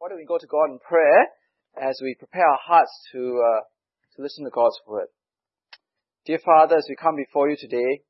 [0.00, 1.28] Why don't we go to God in prayer
[1.76, 3.60] as we prepare our hearts to uh,
[4.16, 5.08] to listen to God's word?
[6.24, 8.00] Dear Father, as we come before you today,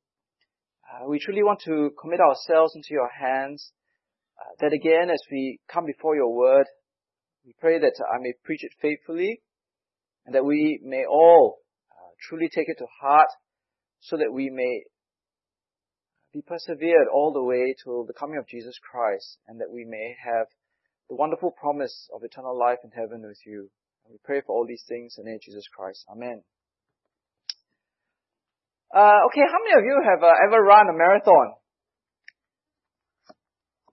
[0.87, 3.73] uh, we truly want to commit ourselves into your hands.
[4.39, 6.65] Uh, that again, as we come before your word,
[7.45, 9.41] we pray that I may preach it faithfully,
[10.25, 11.57] and that we may all
[11.91, 13.27] uh, truly take it to heart,
[13.99, 14.83] so that we may
[16.31, 20.15] be persevered all the way till the coming of Jesus Christ, and that we may
[20.23, 20.47] have
[21.11, 23.67] the wonderful promise of eternal life in heaven with you.
[24.07, 26.07] And we pray for all these things in the name of Jesus Christ.
[26.07, 26.39] Amen.
[28.95, 31.59] Uh, okay, how many of you have uh, ever run a marathon?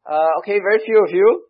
[0.06, 1.42] Uh, okay, very few of you.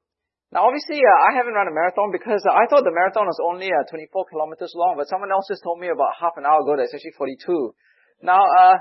[0.56, 3.68] Now, obviously, uh, I haven't run a marathon because I thought the marathon was only
[3.68, 6.80] uh, 24 kilometers long, but someone else just told me about half an hour ago
[6.80, 7.76] that it's actually 42.
[8.24, 8.80] Now, uh,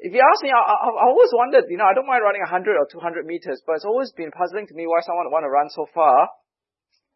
[0.00, 2.40] if you ask me, I, I, I always wondered, you know, I don't mind running
[2.40, 5.44] 100 or 200 meters, but it's always been puzzling to me why someone would want
[5.44, 6.24] to run so far.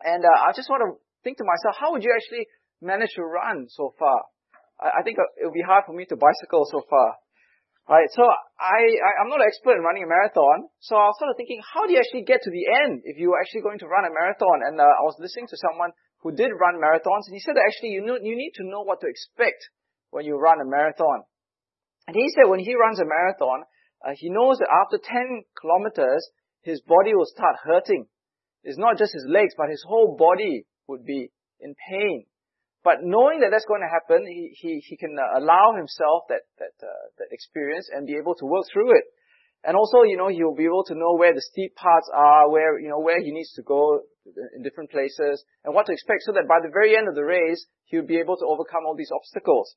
[0.05, 2.45] And uh, I just want to think to myself, how would you actually
[2.85, 4.29] manage to run so far?
[4.77, 7.17] I, I think uh, it would be hard for me to bicycle so far.
[7.85, 11.21] Right, so I, I, I'm not an expert in running a marathon, so I was
[11.21, 13.77] sort of thinking, how do you actually get to the end if you're actually going
[13.85, 14.65] to run a marathon?
[14.65, 15.93] And uh, I was listening to someone
[16.25, 18.81] who did run marathons, and he said that actually you, know, you need to know
[18.81, 19.69] what to expect
[20.17, 21.29] when you run a marathon.
[22.07, 23.65] And he said when he runs a marathon,
[24.05, 26.29] uh, he knows that after 10 kilometers,
[26.63, 28.07] his body will start hurting.
[28.63, 31.31] It's not just his legs, but his whole body would be
[31.61, 32.27] in pain.
[32.83, 36.45] But knowing that that's going to happen, he, he, he can uh, allow himself that,
[36.59, 39.05] that, uh, that experience and be able to work through it.
[39.65, 42.79] And also, you know, he'll be able to know where the steep parts are, where,
[42.79, 44.01] you know, where he needs to go
[44.55, 47.25] in different places, and what to expect so that by the very end of the
[47.25, 49.75] race, he'll be able to overcome all these obstacles.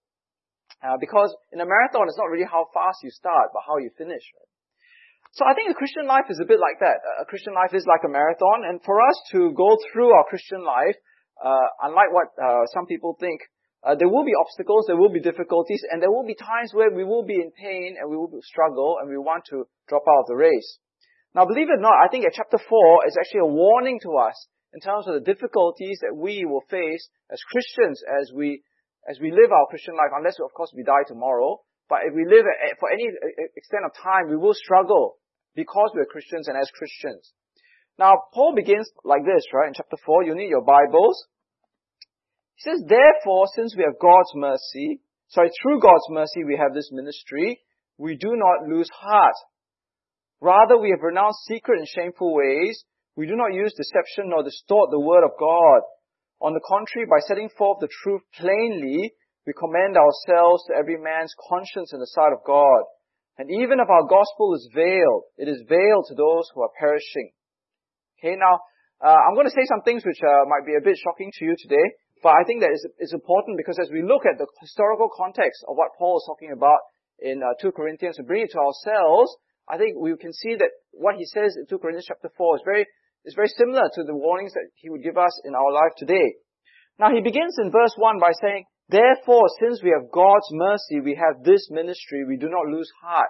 [0.83, 3.89] Uh, because in a marathon, it's not really how fast you start, but how you
[3.97, 4.21] finish.
[4.37, 4.51] Right?
[5.33, 7.01] So I think a Christian life is a bit like that.
[7.21, 10.63] A Christian life is like a marathon, and for us to go through our Christian
[10.63, 10.97] life,
[11.43, 13.41] uh, unlike what uh, some people think,
[13.85, 16.89] uh, there will be obstacles, there will be difficulties, and there will be times where
[16.89, 20.25] we will be in pain and we will struggle and we want to drop out
[20.25, 20.79] of the race.
[21.35, 24.17] Now, believe it or not, I think at chapter 4 is actually a warning to
[24.17, 28.63] us in terms of the difficulties that we will face as Christians as we
[29.07, 32.25] as we live our Christian life, unless of course we die tomorrow, but if we
[32.27, 32.43] live
[32.79, 33.07] for any
[33.55, 35.17] extent of time, we will struggle
[35.55, 37.31] because we're Christians and as Christians.
[37.97, 39.69] Now, Paul begins like this, right?
[39.69, 41.25] In chapter 4, you need your Bibles.
[42.55, 46.89] He says, therefore, since we have God's mercy, sorry, through God's mercy we have this
[46.91, 47.61] ministry,
[47.97, 49.33] we do not lose heart.
[50.41, 52.83] Rather, we have renounced secret and shameful ways.
[53.15, 55.81] We do not use deception nor distort the word of God.
[56.39, 59.13] On the contrary, by setting forth the truth plainly,
[59.45, 62.83] we commend ourselves to every man's conscience in the sight of God.
[63.37, 67.31] And even if our gospel is veiled, it is veiled to those who are perishing.
[68.19, 68.59] Okay, now,
[69.01, 71.45] uh, I'm going to say some things which uh, might be a bit shocking to
[71.45, 71.85] you today,
[72.21, 75.63] but I think that is, is important because as we look at the historical context
[75.69, 76.81] of what Paul is talking about
[77.19, 79.37] in uh, 2 Corinthians and bring it to ourselves,
[79.69, 82.61] I think we can see that what he says in 2 Corinthians chapter 4 is
[82.65, 82.85] very
[83.27, 86.39] is very similar to the warnings that he would give us in our life today.
[86.97, 91.19] Now he begins in verse 1 by saying, Therefore, since we have God's mercy, we
[91.19, 93.29] have this ministry, we do not lose heart.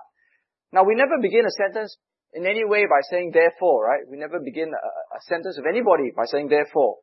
[0.71, 1.97] Now we never begin a sentence
[2.33, 4.05] in any way by saying therefore, right?
[4.09, 6.97] We never begin a, a sentence of anybody by saying therefore.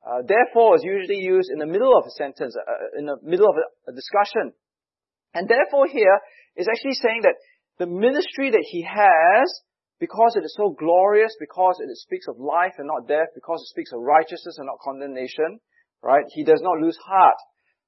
[0.00, 3.16] Uh, therefore is usually used in the middle of a sentence, uh, uh in the
[3.22, 4.56] middle of a, a discussion.
[5.34, 6.18] And therefore here
[6.56, 7.36] is actually saying that
[7.78, 9.46] the ministry that he has
[10.02, 13.70] because it is so glorious, because it speaks of life and not death, because it
[13.70, 15.62] speaks of righteousness and not condemnation,
[16.02, 16.26] right?
[16.34, 17.38] He does not lose heart.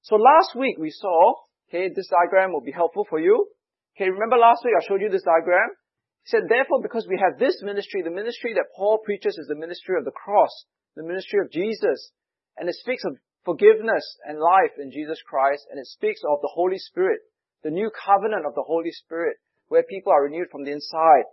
[0.06, 1.34] So last week we saw,
[1.66, 3.50] okay, this diagram will be helpful for you.
[3.98, 5.74] Okay, remember last week I showed you this diagram?
[6.22, 9.58] He said, therefore, because we have this ministry, the ministry that Paul preaches is the
[9.58, 10.54] ministry of the cross,
[10.94, 12.14] the ministry of Jesus.
[12.54, 16.54] And it speaks of forgiveness and life in Jesus Christ, and it speaks of the
[16.54, 17.26] Holy Spirit,
[17.66, 19.34] the new covenant of the Holy Spirit,
[19.66, 21.26] where people are renewed from the inside.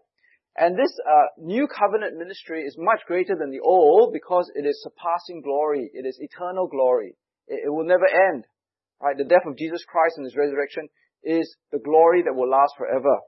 [0.57, 4.83] And this uh, new covenant ministry is much greater than the old because it is
[4.83, 5.89] surpassing glory.
[5.94, 7.15] It is eternal glory.
[7.48, 8.45] It, it will never end.
[9.01, 9.18] Right?
[9.18, 10.89] The death of Jesus Christ and His resurrection
[11.24, 13.19] is the glory that will last forever.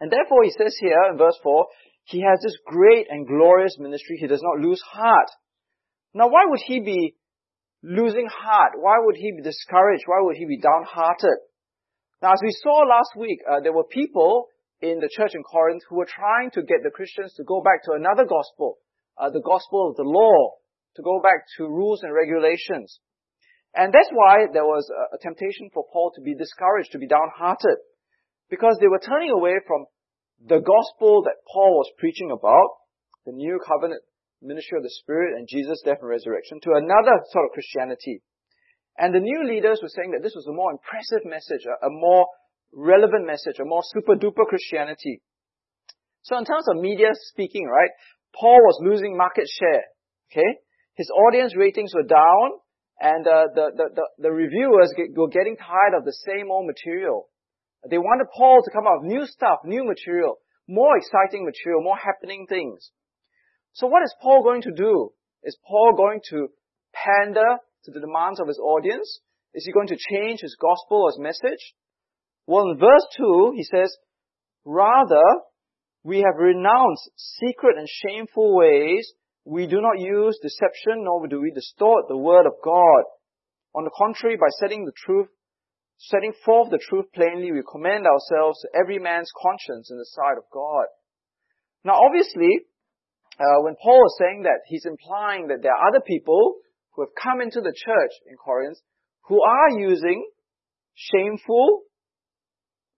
[0.00, 1.66] And therefore, he says here in verse 4,
[2.04, 4.16] he has this great and glorious ministry.
[4.18, 5.28] He does not lose heart.
[6.14, 7.14] Now, why would he be
[7.82, 8.72] losing heart?
[8.76, 10.04] Why would he be discouraged?
[10.06, 11.38] Why would he be downhearted?
[12.20, 14.48] Now, as we saw last week, uh, there were people
[14.82, 17.84] in the church in Corinth who were trying to get the Christians to go back
[17.84, 18.78] to another gospel,
[19.16, 20.58] uh, the gospel of the law,
[20.96, 22.98] to go back to rules and regulations.
[23.74, 27.06] And that's why there was a, a temptation for Paul to be discouraged, to be
[27.06, 27.78] downhearted,
[28.50, 29.86] because they were turning away from
[30.44, 32.82] the gospel that Paul was preaching about,
[33.24, 34.02] the new covenant
[34.42, 38.20] ministry of the Spirit and Jesus' death and resurrection to another sort of Christianity.
[38.98, 41.90] And the new leaders were saying that this was a more impressive message, a, a
[41.90, 42.26] more
[42.72, 45.20] relevant message, a more super duper Christianity.
[46.22, 47.90] So in terms of media speaking, right,
[48.34, 49.84] Paul was losing market share.
[50.30, 50.58] Okay?
[50.94, 52.60] His audience ratings were down
[53.00, 56.66] and uh, the, the, the, the, reviewers get, were getting tired of the same old
[56.66, 57.28] material.
[57.88, 60.38] They wanted Paul to come out with new stuff, new material,
[60.68, 62.90] more exciting material, more happening things.
[63.72, 65.10] So what is Paul going to do?
[65.42, 66.48] Is Paul going to
[66.94, 69.20] pander to the demands of his audience?
[69.54, 71.74] Is he going to change his gospel or his message?
[72.46, 73.96] Well, in verse 2, he says,
[74.64, 75.22] Rather,
[76.04, 79.12] we have renounced secret and shameful ways.
[79.44, 83.04] We do not use deception, nor do we distort the word of God.
[83.74, 85.28] On the contrary, by setting the truth,
[85.98, 90.36] setting forth the truth plainly, we commend ourselves to every man's conscience in the sight
[90.36, 90.86] of God.
[91.84, 92.66] Now, obviously,
[93.38, 96.56] uh, when Paul is saying that, he's implying that there are other people
[96.92, 98.78] who have come into the church in Corinth
[99.22, 100.26] who are using
[100.94, 101.82] shameful,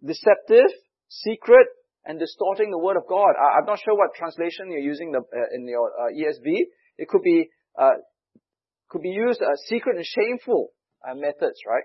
[0.03, 0.71] deceptive,
[1.09, 1.67] secret,
[2.05, 3.33] and distorting the word of God.
[3.37, 6.69] I, am not sure what translation you're using the, uh, in your uh, ESV.
[6.99, 7.49] It could be
[7.79, 7.99] uh,
[8.89, 10.71] could be used as secret and shameful
[11.03, 11.85] uh, methods, right?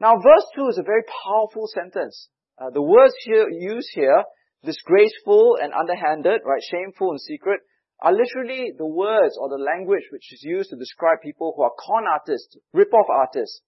[0.00, 2.28] Now, verse two is a very powerful sentence.
[2.58, 4.24] Uh, the words here used here,
[4.64, 7.60] disgraceful and underhanded, right, shameful and secret,
[8.00, 11.72] are literally the words or the language which is used to describe people who are
[11.78, 13.60] con artists, rip-off artists.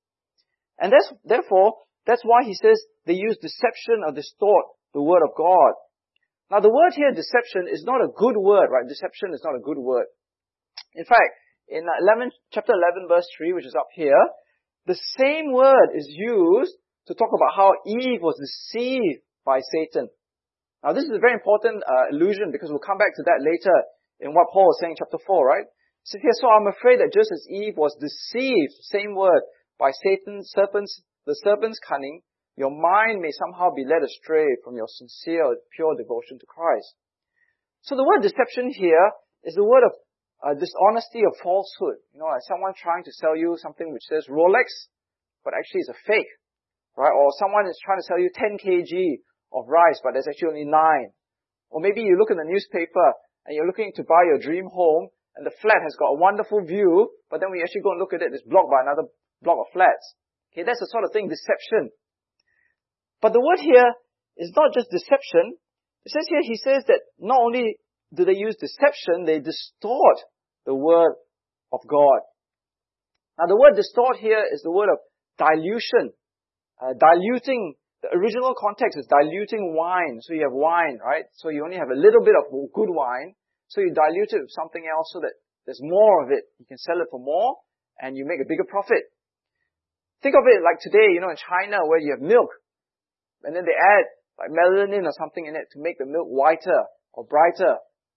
[0.79, 1.75] And that's, therefore,
[2.07, 5.73] that's why he says they use deception or distort the word of God.
[6.51, 8.87] Now the word here, deception, is not a good word, right?
[8.87, 10.07] Deception is not a good word.
[10.95, 11.33] In fact,
[11.69, 14.21] in 11, chapter 11 verse 3, which is up here,
[14.87, 16.77] the same word is used
[17.09, 20.09] to talk about how Eve was deceived by Satan.
[20.85, 23.73] Now this is a very important uh, illusion because we'll come back to that later
[24.21, 25.65] in what Paul is saying in chapter 4, right?
[26.05, 29.41] So here, so I'm afraid that just as Eve was deceived, same word,
[29.79, 32.23] by Satan's serpent's, the serpent's cunning,
[32.57, 36.95] your mind may somehow be led astray from your sincere, pure devotion to Christ.
[37.83, 39.11] So the word deception here
[39.43, 39.93] is the word of
[40.45, 41.99] uh, dishonesty or falsehood.
[42.13, 44.69] You know, like someone trying to sell you something which says Rolex,
[45.43, 46.31] but actually it's a fake,
[46.97, 47.13] right?
[47.13, 49.21] Or someone is trying to sell you 10 kg
[49.53, 50.73] of rice, but there's actually only 9.
[51.71, 55.09] Or maybe you look in the newspaper and you're looking to buy your dream home
[55.37, 58.01] and the flat has got a wonderful view, but then when you actually go and
[58.01, 59.11] look at it, it's blocked by another
[59.43, 60.15] block of flats.
[60.55, 61.91] Okay, that's the sort of thing, deception.
[63.21, 63.91] But the word here
[64.37, 65.59] is not just deception.
[66.07, 67.77] It says here, he says that not only
[68.15, 70.23] do they use deception, they distort
[70.67, 71.19] the word
[71.73, 72.23] of God.
[73.39, 74.99] Now the word distort here is the word of
[75.39, 76.15] dilution.
[76.79, 80.21] Uh, diluting, the original context is diluting wine.
[80.23, 81.25] So you have wine, right?
[81.35, 83.35] So you only have a little bit of good wine.
[83.69, 85.35] So you dilute it with something else so that
[85.67, 86.45] there's more of it.
[86.59, 87.57] You can sell it for more
[87.99, 89.03] and you make a bigger profit.
[90.25, 92.49] Think of it like today, you know, in China where you have milk
[93.45, 94.09] and then they add
[94.41, 97.77] like melamine or something in it to make the milk whiter or brighter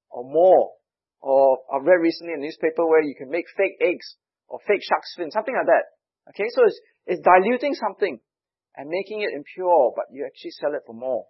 [0.09, 0.71] or more.
[1.19, 4.15] Or I've read recently in a newspaper where you can make fake eggs
[4.47, 5.91] or fake shark's fin, something like that.
[6.31, 8.23] Okay, so it's, it's diluting something
[8.79, 11.27] and making it impure, but you actually sell it for more.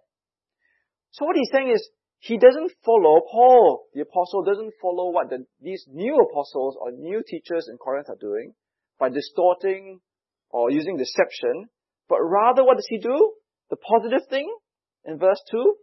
[1.10, 1.82] So what he's saying is,
[2.20, 7.22] he doesn't follow, Paul, the apostle, doesn't follow what the, these new apostles or new
[7.26, 8.54] teachers in Corinth are doing
[8.98, 10.00] by distorting
[10.50, 11.68] or using deception,
[12.08, 13.32] but rather what does he do?
[13.70, 14.48] the positive thing
[15.04, 15.74] in verse 2?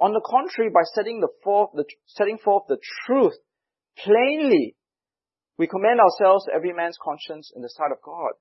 [0.00, 3.34] On the contrary, by setting, the forth, the, setting forth the truth
[3.98, 4.76] plainly,
[5.58, 8.32] we commend ourselves to every man's conscience in the sight of God.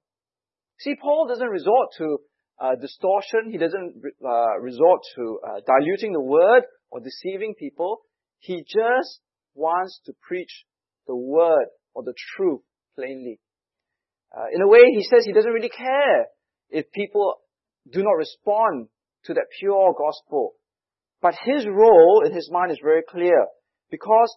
[0.79, 2.17] See, Paul doesn't resort to
[2.61, 3.49] uh, distortion.
[3.49, 8.01] He doesn't uh, resort to uh, diluting the word or deceiving people.
[8.37, 9.19] He just
[9.55, 10.65] wants to preach
[11.07, 12.61] the word or the truth
[12.95, 13.39] plainly.
[14.35, 16.27] Uh, in a way, he says he doesn't really care
[16.69, 17.35] if people
[17.91, 18.87] do not respond
[19.25, 20.53] to that pure gospel.
[21.21, 23.47] But his role in his mind is very clear
[23.89, 24.35] because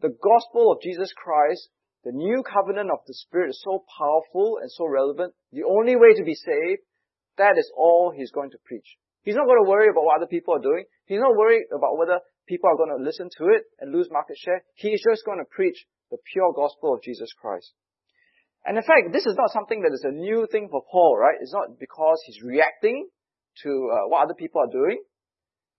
[0.00, 1.68] the gospel of Jesus Christ,
[2.04, 5.34] the new covenant of the Spirit is so powerful and so relevant.
[5.52, 6.82] The only way to be saved,
[7.38, 8.96] that is all he's going to preach.
[9.22, 10.84] He's not going to worry about what other people are doing.
[11.06, 14.36] He's not worried about whether people are going to listen to it and lose market
[14.36, 14.64] share.
[14.74, 17.72] He's just going to preach the pure gospel of Jesus Christ.
[18.64, 21.34] And in fact, this is not something that is a new thing for Paul, right?
[21.40, 23.08] It's not because he's reacting
[23.64, 25.02] to uh, what other people are doing.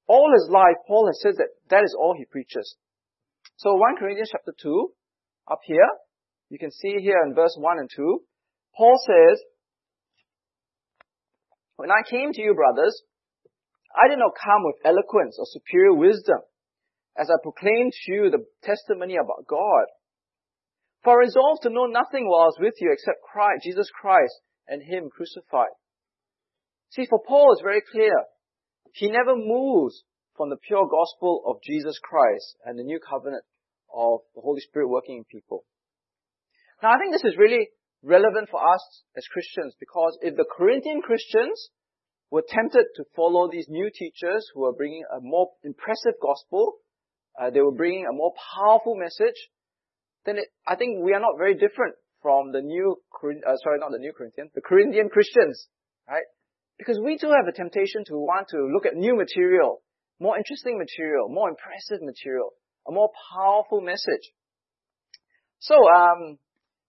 [0.08, 2.76] All his life, Paul has said that that is all he preaches.
[3.56, 4.92] So 1 Corinthians chapter 2,
[5.50, 5.88] up here,
[6.50, 8.20] you can see here in verse 1 and 2,
[8.76, 9.42] Paul says,
[11.78, 13.02] When I came to you, brothers,
[13.96, 16.40] I did not come with eloquence or superior wisdom,
[17.18, 19.86] as I proclaimed to you the testimony about God.
[21.04, 24.34] For I resolved to know nothing while I was with you except Christ, Jesus Christ
[24.68, 25.76] and Him crucified.
[26.92, 28.14] See, for Paul it's very clear.
[28.94, 30.04] He never moves
[30.38, 33.44] from the pure gospel of Jesus Christ and the new covenant
[33.94, 35.66] of the Holy Spirit working in people.
[36.82, 37.70] Now I think this is really
[38.02, 41.70] relevant for us as Christians because if the Corinthian Christians
[42.30, 46.74] were tempted to follow these new teachers who are bringing a more impressive gospel,
[47.40, 49.50] uh, they were bringing a more powerful message,
[50.26, 53.92] then it, I think we are not very different from the new, uh, sorry, not
[53.92, 55.68] the new Corinthians, the Corinthian Christians,
[56.08, 56.24] right?
[56.78, 59.84] Because we too have a temptation to want to look at new material,
[60.20, 62.52] more interesting material, more impressive material,
[62.88, 64.32] a more powerful message.
[65.60, 66.40] So, um,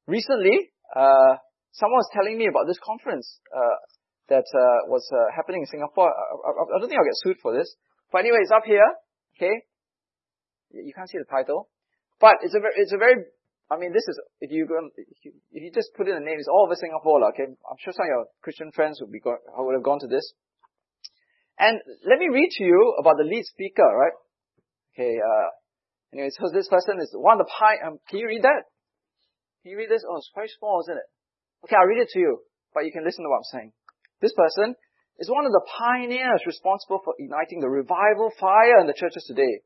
[0.06, 1.36] recently, uh,
[1.72, 3.78] someone was telling me about this conference, uh,
[4.28, 6.08] that, uh, was, uh, happening in Singapore.
[6.08, 7.74] I, I, I don't think I'll get sued for this.
[8.10, 8.86] But anyway, it's up here,
[9.36, 9.52] okay?
[10.70, 11.68] You can't see the title.
[12.24, 13.20] But it's a very, it's a very,
[13.68, 16.48] I mean, this is, if you go, if you, just put in the name, it's
[16.48, 17.52] all over Singapore, okay?
[17.52, 20.32] I'm sure some of your Christian friends would be, go, would have gone to this.
[21.60, 21.76] And
[22.08, 24.16] let me read to you about the lead speaker, right?
[24.96, 25.48] Okay, uh,
[26.16, 28.72] anyway, so this person is one of the pie, um, can you read that?
[29.60, 30.00] Can you read this?
[30.08, 31.08] Oh, it's very small, isn't it?
[31.68, 32.40] Okay, I'll read it to you,
[32.72, 33.72] but you can listen to what I'm saying.
[34.24, 34.72] This person
[35.20, 39.60] is one of the pioneers responsible for igniting the revival fire in the churches today.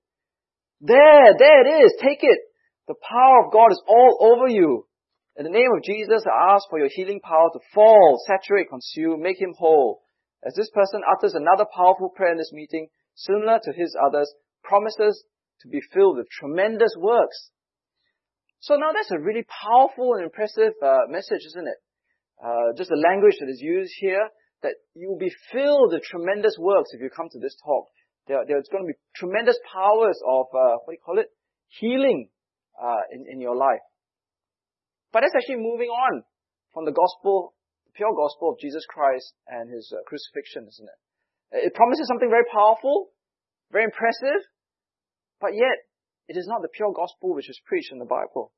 [0.83, 1.95] There, there it is.
[2.03, 2.48] Take it.
[2.89, 4.89] The power of God is all over you.
[5.37, 9.21] In the name of Jesus, I ask for your healing power to fall, saturate, consume,
[9.21, 10.01] make him whole.
[10.43, 14.33] As this person utters another powerful prayer in this meeting, similar to his others,
[14.65, 15.23] promises
[15.61, 17.51] to be filled with tremendous works.
[18.61, 21.79] So now that's a really powerful and impressive uh, message, isn't it?
[22.43, 24.29] Uh, just the language that is used here,
[24.63, 27.87] that you will be filled with tremendous works if you come to this talk.
[28.27, 31.29] There, there's going to be tremendous powers of, uh, what do you call it?
[31.69, 32.31] Healing,
[32.81, 33.83] uh, in, in your life.
[35.13, 36.23] But that's actually moving on
[36.73, 37.55] from the gospel,
[37.87, 41.01] the pure gospel of Jesus Christ and His uh, crucifixion, isn't it?
[41.69, 43.11] It promises something very powerful,
[43.73, 44.45] very impressive,
[45.41, 45.89] but yet
[46.29, 48.53] it is not the pure gospel which is preached in the Bible.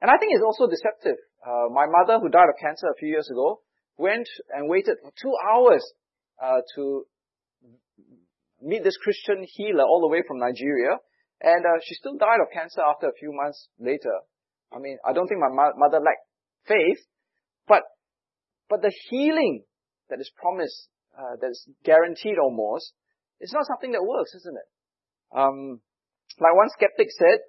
[0.00, 1.18] And I think it's also deceptive.
[1.42, 3.60] Uh, my mother, who died of cancer a few years ago,
[3.98, 5.82] went and waited for two hours
[6.42, 7.06] uh, to
[8.62, 10.98] meet this Christian healer all the way from Nigeria.
[11.42, 14.14] And uh, she still died of cancer after a few months later.
[14.72, 16.24] I mean, I don't think my mo- mother lacked
[16.66, 17.02] faith,
[17.66, 17.82] but
[18.68, 19.64] but the healing
[20.08, 22.94] that is promised, uh, that is guaranteed almost,
[23.40, 24.68] is not something that works, isn't it?
[25.36, 25.80] Um,
[26.40, 27.40] like one skeptic said,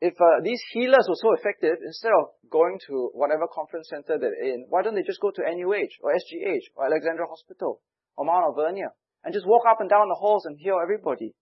[0.00, 4.36] if uh, these healers were so effective, instead of going to whatever conference center they're
[4.36, 7.80] in, why don't they just go to NUH or SGH or Alexandra Hospital
[8.16, 8.92] or Mount Alvernia?
[9.24, 11.34] and just walk up and down the halls and heal everybody.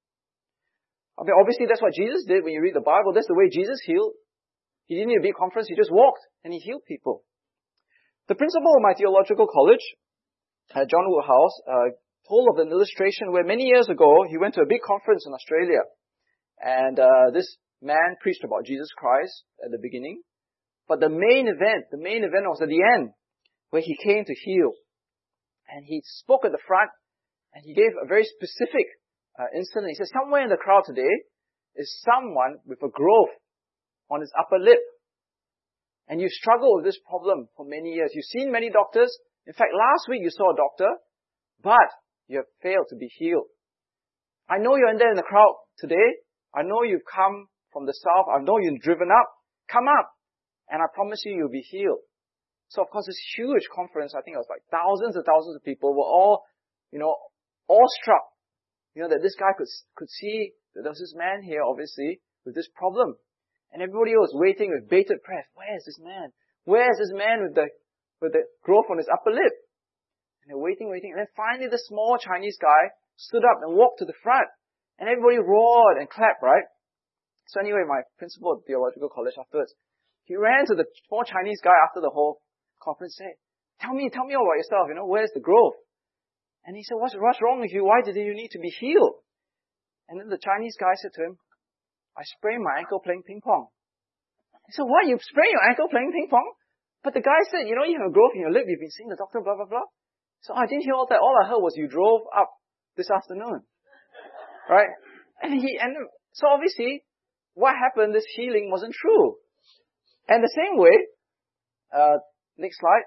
[1.22, 3.14] I mean, obviously that's what Jesus did when you read the Bible.
[3.14, 4.18] That's the way Jesus healed.
[4.90, 5.68] He didn't need a big conference.
[5.70, 7.22] He just walked and he healed people.
[8.26, 9.86] The principal of my theological college,
[10.74, 11.94] uh, John Woodhouse, uh,
[12.26, 15.32] told of an illustration where many years ago he went to a big conference in
[15.32, 15.86] Australia,
[16.58, 20.22] and uh, this man preached about Jesus Christ at the beginning,
[20.88, 23.10] but the main event, the main event was at the end,
[23.70, 24.72] where he came to heal,
[25.70, 26.90] and he spoke at the front,
[27.54, 28.86] and he gave a very specific
[29.38, 29.90] uh, incident.
[29.90, 31.24] He said, somewhere in the crowd today
[31.76, 33.34] is someone with a growth
[34.10, 34.80] on his upper lip.
[36.08, 38.10] And you struggle with this problem for many years.
[38.14, 39.16] You've seen many doctors.
[39.46, 40.90] In fact, last week you saw a doctor,
[41.62, 41.88] but
[42.28, 43.48] you have failed to be healed.
[44.48, 46.20] I know you're in there in the crowd today.
[46.54, 48.26] I know you've come from the south.
[48.28, 49.28] I know you've driven up.
[49.70, 50.10] Come up.
[50.68, 52.04] And I promise you, you'll be healed.
[52.68, 55.64] So of course, this huge conference, I think it was like thousands and thousands of
[55.64, 56.42] people were all,
[56.90, 57.14] you know,
[57.68, 58.31] awestruck,
[58.94, 62.20] you know, that this guy could, could see that there was this man here, obviously,
[62.44, 63.16] with this problem.
[63.72, 65.49] And everybody was waiting with bated breath.
[65.54, 66.32] Where is this man?
[66.64, 67.72] Where is this man with the,
[68.20, 69.54] with the growth on his upper lip?
[70.44, 71.16] And they're waiting, waiting.
[71.16, 74.49] And then finally the small Chinese guy stood up and walked to the front.
[75.00, 76.68] And everybody roared and clapped, right?
[77.49, 79.72] So anyway, my principal of theological college afterwards,
[80.25, 82.40] he ran to the small Chinese guy after the whole
[82.80, 83.37] conference and said,
[83.80, 85.75] tell me, tell me all about yourself, you know, where's the growth?
[86.64, 87.85] And he said, what's, what's wrong with you?
[87.85, 89.19] Why did you need to be healed?
[90.09, 91.38] And then the Chinese guy said to him,
[92.16, 93.66] I sprained my ankle playing ping pong.
[94.66, 95.09] He said, what?
[95.09, 96.52] You sprained your ankle playing ping pong?
[97.02, 98.64] But the guy said, you know, you have a growth in your lip.
[98.69, 99.88] You've been seeing the doctor, blah, blah, blah.
[100.42, 101.19] So I didn't hear all that.
[101.19, 102.50] All I heard was you drove up
[102.97, 103.62] this afternoon.
[104.71, 104.90] Right?
[105.42, 105.97] And he, and
[106.33, 107.02] so obviously,
[107.54, 109.37] what happened, this healing wasn't true.
[110.28, 110.95] And the same way,
[111.90, 112.19] uh,
[112.57, 113.02] next slide.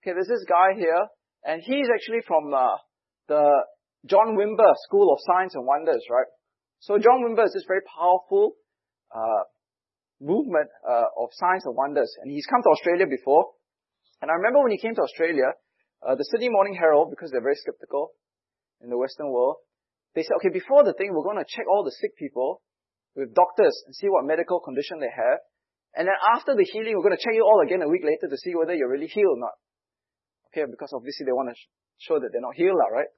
[0.00, 1.08] Okay, there's this guy here
[1.46, 2.76] and he's actually from uh,
[3.28, 3.46] the
[4.04, 6.26] John Wimber School of Signs and Wonders, right?
[6.80, 8.58] So John Wimber is this very powerful
[9.14, 9.46] uh,
[10.20, 13.54] movement uh, of signs and wonders, and he's come to Australia before.
[14.20, 15.54] And I remember when he came to Australia,
[16.02, 18.12] uh, the Sydney Morning Herald, because they're very skeptical
[18.82, 19.56] in the Western world,
[20.14, 22.62] they said, okay, before the thing, we're going to check all the sick people
[23.14, 25.38] with doctors and see what medical condition they have.
[25.94, 28.28] And then after the healing, we're going to check you all again a week later
[28.28, 29.56] to see whether you're really healed or not.
[30.64, 31.56] Because obviously they want to
[32.00, 33.12] show that they're not healed, right?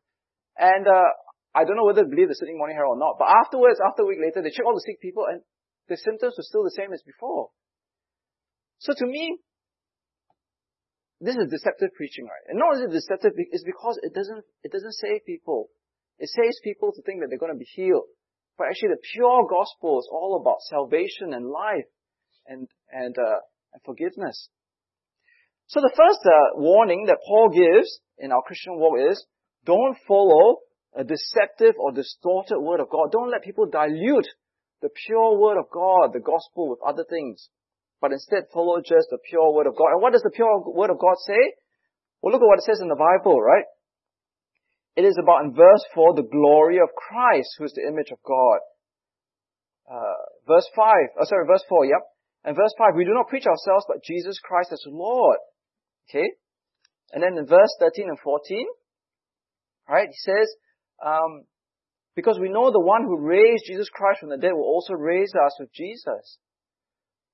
[0.58, 1.10] And uh,
[1.54, 4.02] I don't know whether to believe the Sydney Morning Herald or not, but afterwards, after
[4.02, 5.42] a week later, they check all the sick people and
[5.86, 7.54] the symptoms were still the same as before.
[8.78, 9.38] So to me,
[11.20, 12.44] this is deceptive preaching, right?
[12.46, 15.70] And not is it deceptive, it's because it doesn't, it doesn't save people.
[16.18, 18.06] It saves people to think that they're going to be healed.
[18.56, 21.86] But actually the pure gospel is all about salvation and life
[22.46, 23.42] and, and, uh,
[23.72, 24.50] and forgiveness.
[25.68, 29.24] So the first uh, warning that Paul gives in our Christian walk is,
[29.64, 30.58] don't follow
[30.96, 33.12] a deceptive or distorted word of God.
[33.12, 34.28] Don't let people dilute
[34.82, 37.48] the pure word of God, the gospel with other things
[38.00, 39.92] but instead follow just the pure word of God.
[39.92, 41.54] And what does the pure word of God say?
[42.22, 43.64] Well, look at what it says in the Bible, right?
[44.96, 48.18] It is about in verse 4, the glory of Christ, who is the image of
[48.26, 48.58] God.
[49.86, 52.02] Uh, verse 5, oh sorry, verse 4, yep.
[52.44, 55.38] And verse 5, we do not preach ourselves, but Jesus Christ as Lord.
[56.08, 56.32] Okay?
[57.12, 58.66] And then in verse 13 and 14,
[59.88, 60.54] right, he says,
[61.04, 61.44] um,
[62.14, 65.32] because we know the one who raised Jesus Christ from the dead will also raise
[65.34, 66.38] us with Jesus.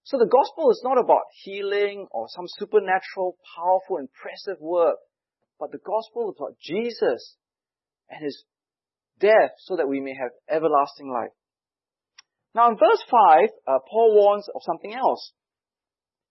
[0.04, 4.98] So the gospel is not about healing or some supernatural, powerful, impressive work,
[5.58, 7.36] but the gospel is about Jesus
[8.10, 8.44] and his
[9.18, 11.32] death so that we may have everlasting life.
[12.54, 15.32] Now in verse 5, uh, Paul warns of something else.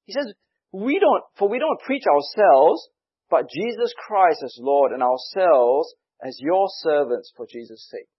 [0.05, 0.31] He says,
[0.73, 2.89] we don't, for we don't preach ourselves,
[3.29, 5.93] but Jesus Christ as Lord and ourselves
[6.25, 8.09] as your servants for Jesus' sake.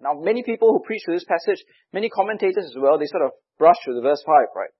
[0.00, 3.30] Now, many people who preach to this passage, many commentators as well, they sort of
[3.58, 4.72] brush through the verse 5, right?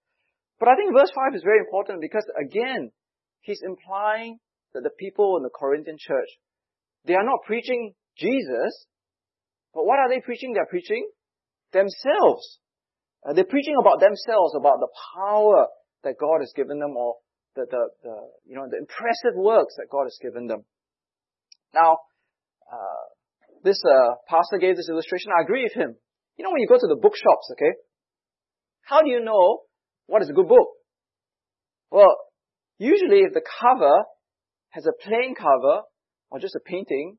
[0.59, 2.91] But I think verse 5 is very important because, again,
[3.43, 4.39] he's implying
[4.75, 6.29] that the people in the Corinthian church,
[7.05, 8.87] they are not preaching Jesus,
[9.75, 10.55] but what are they preaching?
[10.55, 11.07] They're preaching
[11.73, 12.59] themselves.
[13.27, 15.67] Uh, they're preaching about themselves, about the power
[16.05, 17.17] that God has given them, or
[17.55, 20.65] the, the, the you know the impressive works that God has given them.
[21.75, 21.99] Now,
[22.71, 23.05] uh,
[23.65, 25.33] this uh, pastor gave this illustration.
[25.37, 25.97] I agree with him.
[26.37, 27.73] You know, when you go to the bookshops, okay,
[28.83, 29.61] how do you know
[30.07, 30.69] what is a good book?
[31.91, 32.17] Well,
[32.79, 34.05] usually if the cover
[34.71, 35.83] has a plain cover
[36.31, 37.19] or just a painting,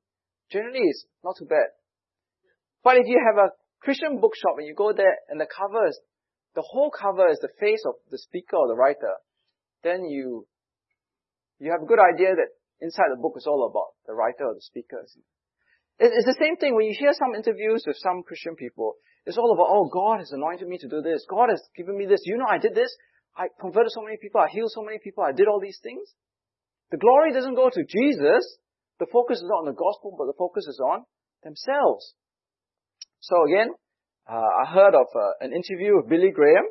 [0.51, 1.69] generally it's not too bad.
[2.83, 5.99] But if you have a Christian bookshop and you go there and the cover is,
[6.55, 9.17] the whole cover is the face of the speaker or the writer,
[9.83, 10.45] then you,
[11.59, 14.53] you have a good idea that inside the book is all about the writer or
[14.53, 15.01] the speaker.
[15.99, 18.95] It's the same thing when you hear some interviews with some Christian people.
[19.25, 21.25] It's all about, oh, God has anointed me to do this.
[21.29, 22.21] God has given me this.
[22.25, 22.93] You know, I did this.
[23.37, 24.41] I converted so many people.
[24.41, 25.23] I healed so many people.
[25.23, 26.11] I did all these things.
[26.91, 28.43] The glory doesn't go to Jesus.
[28.99, 31.05] The focus is not on the gospel, but the focus is on
[31.41, 32.13] themselves.
[33.21, 33.73] So again,
[34.29, 36.63] uh, I heard of uh, an interview with Billy Graham.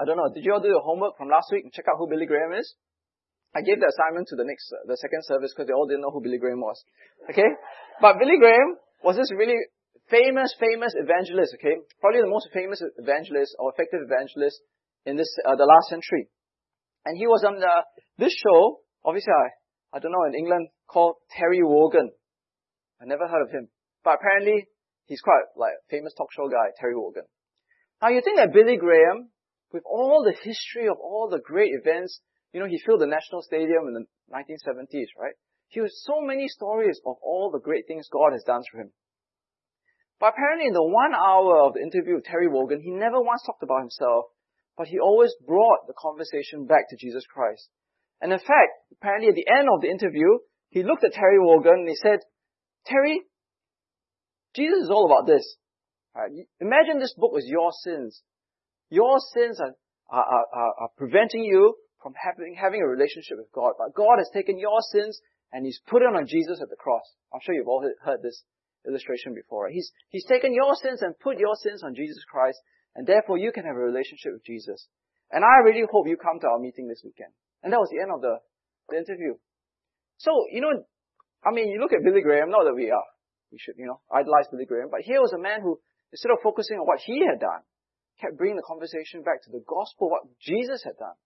[0.00, 0.32] I don't know.
[0.32, 2.52] Did you all do your homework from last week and check out who Billy Graham
[2.56, 2.74] is?
[3.54, 6.02] I gave the assignment to the next, uh, the second service because they all didn't
[6.02, 6.78] know who Billy Graham was.
[7.28, 7.48] Okay?
[8.00, 9.58] But Billy Graham was this really
[10.08, 11.80] famous, famous evangelist, okay?
[12.00, 14.60] Probably the most famous evangelist or effective evangelist
[15.06, 16.28] in this, uh, the last century.
[17.04, 17.74] And he was on the,
[18.18, 22.10] this show, obviously I, I don't know, in England, called Terry Wogan.
[23.00, 23.68] I never heard of him.
[24.04, 24.68] But apparently,
[25.10, 27.26] he's quite like a famous talk show guy, Terry Wogan.
[28.00, 29.34] Now you think that Billy Graham,
[29.74, 33.42] with all the history of all the great events you know, he filled the National
[33.42, 35.34] Stadium in the 1970s, right?
[35.68, 38.90] He has so many stories of all the great things God has done for him.
[40.18, 43.42] But apparently in the one hour of the interview with Terry Wogan, he never once
[43.46, 44.26] talked about himself,
[44.76, 47.70] but he always brought the conversation back to Jesus Christ.
[48.20, 51.86] And in fact, apparently at the end of the interview, he looked at Terry Wogan
[51.86, 52.18] and he said,
[52.84, 53.22] Terry,
[54.54, 55.56] Jesus is all about this.
[56.16, 56.30] Uh, right?
[56.60, 58.22] Imagine this book is your sins.
[58.90, 59.74] Your sins are,
[60.10, 63.74] are, are, are preventing you from having, having a relationship with God.
[63.78, 65.20] But God has taken your sins
[65.52, 67.04] and He's put it on Jesus at the cross.
[67.32, 68.42] I'm sure you've all heard this
[68.86, 69.68] illustration before.
[69.68, 72.58] He's, he's taken your sins and put your sins on Jesus Christ
[72.94, 74.88] and therefore you can have a relationship with Jesus.
[75.30, 77.30] And I really hope you come to our meeting this weekend.
[77.62, 78.38] And that was the end of the,
[78.88, 79.34] the interview.
[80.18, 80.74] So, you know,
[81.44, 83.08] I mean, you look at Billy Graham, not that we are,
[83.52, 85.78] we should, you know, idolize Billy Graham, but here was a man who,
[86.12, 87.62] instead of focusing on what he had done,
[88.20, 91.16] kept bringing the conversation back to the gospel, what Jesus had done.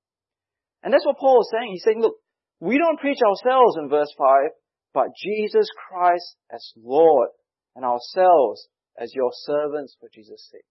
[0.83, 1.73] And that's what Paul is saying.
[1.73, 2.17] He's saying, look,
[2.61, 4.51] we don't preach ourselves in verse 5,
[4.93, 7.29] but Jesus Christ as Lord
[7.75, 10.65] and ourselves as your servants for Jesus' sake.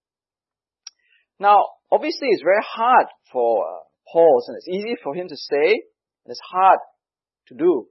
[1.39, 1.59] Now,
[1.91, 3.79] obviously it's very hard for uh,
[4.11, 5.83] Paul, and it's easy for him to say,
[6.23, 6.79] and it's hard
[7.47, 7.87] to do,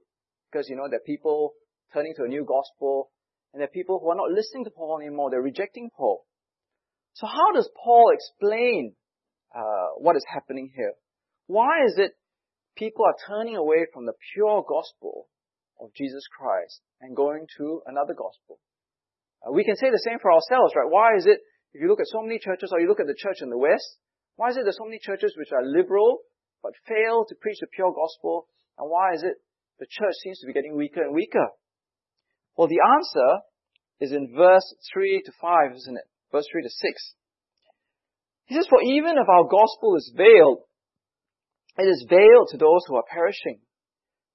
[0.51, 1.53] because you know there are people
[1.93, 3.11] turning to a new gospel,
[3.53, 6.25] and there are people who are not listening to Paul anymore, they're rejecting Paul.
[7.13, 8.95] So how does Paul explain
[9.53, 10.93] uh, what is happening here?
[11.45, 12.17] Why is it
[12.75, 15.29] people are turning away from the pure gospel
[15.79, 18.57] of Jesus Christ and going to another gospel?
[19.45, 20.89] Uh, we can say the same for ourselves, right?
[20.89, 21.37] Why is it,
[21.73, 23.57] if you look at so many churches, or you look at the church in the
[23.57, 24.01] West,
[24.35, 26.25] why is it there's so many churches which are liberal,
[26.63, 28.47] but fail to preach the pure gospel?
[28.79, 29.37] And why is it
[29.77, 31.53] the church seems to be getting weaker and weaker?
[32.55, 33.43] Well, the answer
[33.99, 36.07] is in verse 3 to 5, isn't it?
[36.31, 37.13] Verse 3 to 6.
[38.45, 40.63] He says, For even if our gospel is veiled,
[41.77, 43.59] it is veiled to those who are perishing.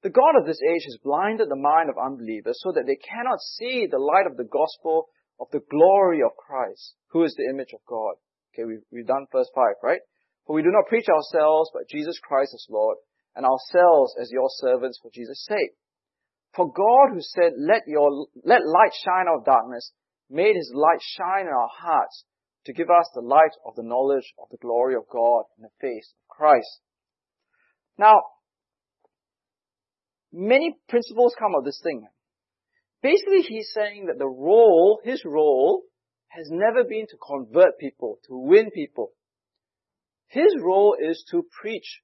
[0.02, 3.40] The God of this age has blinded the mind of unbelievers so that they cannot
[3.40, 5.08] see the light of the gospel
[5.40, 8.14] of the glory of Christ, who is the image of God.
[8.54, 10.00] Okay, we've, we've done verse 5, right?
[10.46, 12.96] For we do not preach ourselves, but Jesus Christ as Lord,
[13.36, 15.74] and ourselves as your servants for Jesus' sake.
[16.58, 19.92] For God who said, let your, let light shine out of darkness,
[20.28, 22.24] made his light shine in our hearts
[22.64, 25.68] to give us the light of the knowledge of the glory of God in the
[25.80, 26.80] face of Christ.
[27.96, 28.22] Now,
[30.32, 32.08] many principles come of this thing.
[33.04, 35.82] Basically, he's saying that the role, his role,
[36.26, 39.12] has never been to convert people, to win people.
[40.26, 42.00] His role is to preach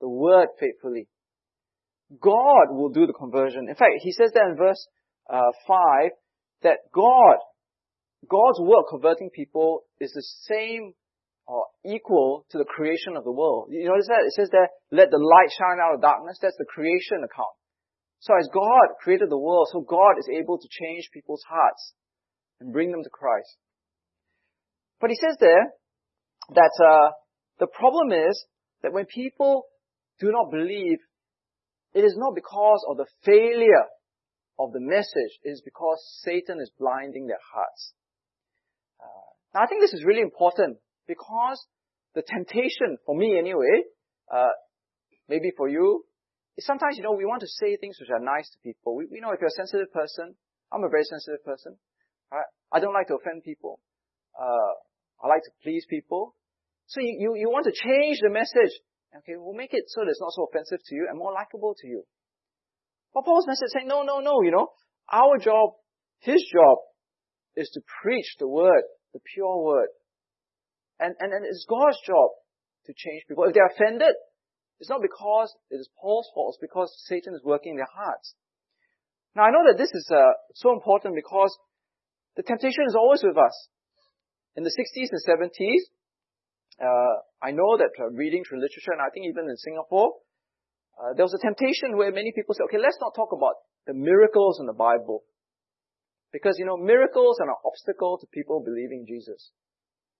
[0.00, 1.08] the word faithfully.
[2.18, 3.68] God will do the conversion.
[3.68, 4.86] In fact, he says that in verse
[5.32, 6.10] uh, 5
[6.62, 7.38] that God,
[8.28, 10.94] God's work converting people is the same
[11.46, 13.68] or equal to the creation of the world.
[13.70, 14.26] You notice that?
[14.26, 16.38] It says there, let the light shine out of darkness.
[16.40, 17.54] That's the creation account.
[18.20, 21.94] So as God created the world, so God is able to change people's hearts
[22.60, 23.56] and bring them to Christ.
[25.00, 25.72] But he says there
[26.54, 27.10] that uh,
[27.58, 28.44] the problem is
[28.82, 29.64] that when people
[30.20, 30.98] do not believe,
[31.94, 33.86] it is not because of the failure
[34.58, 37.92] of the message, it is because Satan is blinding their hearts.
[39.00, 41.64] Uh, now I think this is really important because
[42.14, 43.82] the temptation, for me anyway,
[44.32, 44.54] uh,
[45.28, 46.04] maybe for you,
[46.56, 48.96] is sometimes, you know, we want to say things which are nice to people.
[48.96, 50.34] We, know if you're a sensitive person,
[50.72, 51.76] I'm a very sensitive person,
[52.30, 52.46] right?
[52.72, 53.80] I don't like to offend people.
[54.38, 54.74] Uh,
[55.24, 56.34] I like to please people.
[56.86, 58.74] So you, you, you want to change the message.
[59.16, 61.74] Okay, we'll make it so that it's not so offensive to you and more likable
[61.80, 62.04] to you.
[63.12, 64.68] But Paul's message saying, no, no, no, you know,
[65.12, 65.74] our job,
[66.20, 66.78] his job,
[67.56, 69.88] is to preach the word, the pure word.
[71.00, 72.30] And, and, and it's God's job
[72.86, 73.44] to change people.
[73.44, 74.14] If they're offended,
[74.78, 78.34] it's not because it is Paul's fault, it's because Satan is working in their hearts.
[79.34, 80.22] Now I know that this is uh,
[80.54, 81.56] so important because
[82.36, 83.68] the temptation is always with us.
[84.56, 85.99] In the 60s and 70s, uh,
[86.80, 90.16] I know that uh, reading through literature, and I think even in Singapore,
[90.96, 93.96] uh, there was a temptation where many people say, okay, let's not talk about the
[93.96, 95.24] miracles in the Bible.
[96.32, 99.50] Because, you know, miracles are an obstacle to people believing Jesus.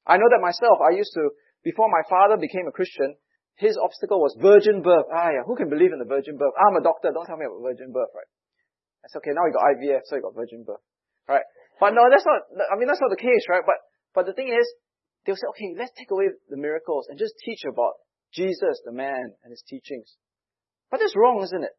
[0.09, 1.31] I know that myself, I used to,
[1.63, 3.15] before my father became a Christian,
[3.61, 5.07] his obstacle was virgin birth.
[5.13, 6.57] Ah, yeah, who can believe in the virgin birth?
[6.57, 8.31] I'm a doctor, don't tell me about virgin birth, right?
[9.05, 10.83] That's okay, now you got IVF, so you got virgin birth.
[11.29, 11.45] Right?
[11.79, 13.63] But no, that's not, I mean, that's not the case, right?
[13.63, 13.79] But,
[14.17, 14.67] but the thing is,
[15.25, 17.95] they'll say, okay, let's take away the miracles and just teach about
[18.33, 20.17] Jesus, the man, and his teachings.
[20.91, 21.75] But that's wrong, isn't it?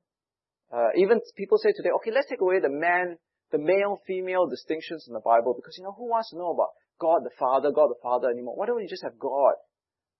[0.71, 3.17] Uh, even people say today, okay, let's take away the man,
[3.51, 6.71] the male, female distinctions in the Bible because, you know, who wants to know about
[6.99, 8.55] God the Father, God the Father anymore?
[8.55, 9.59] Why don't we just have God?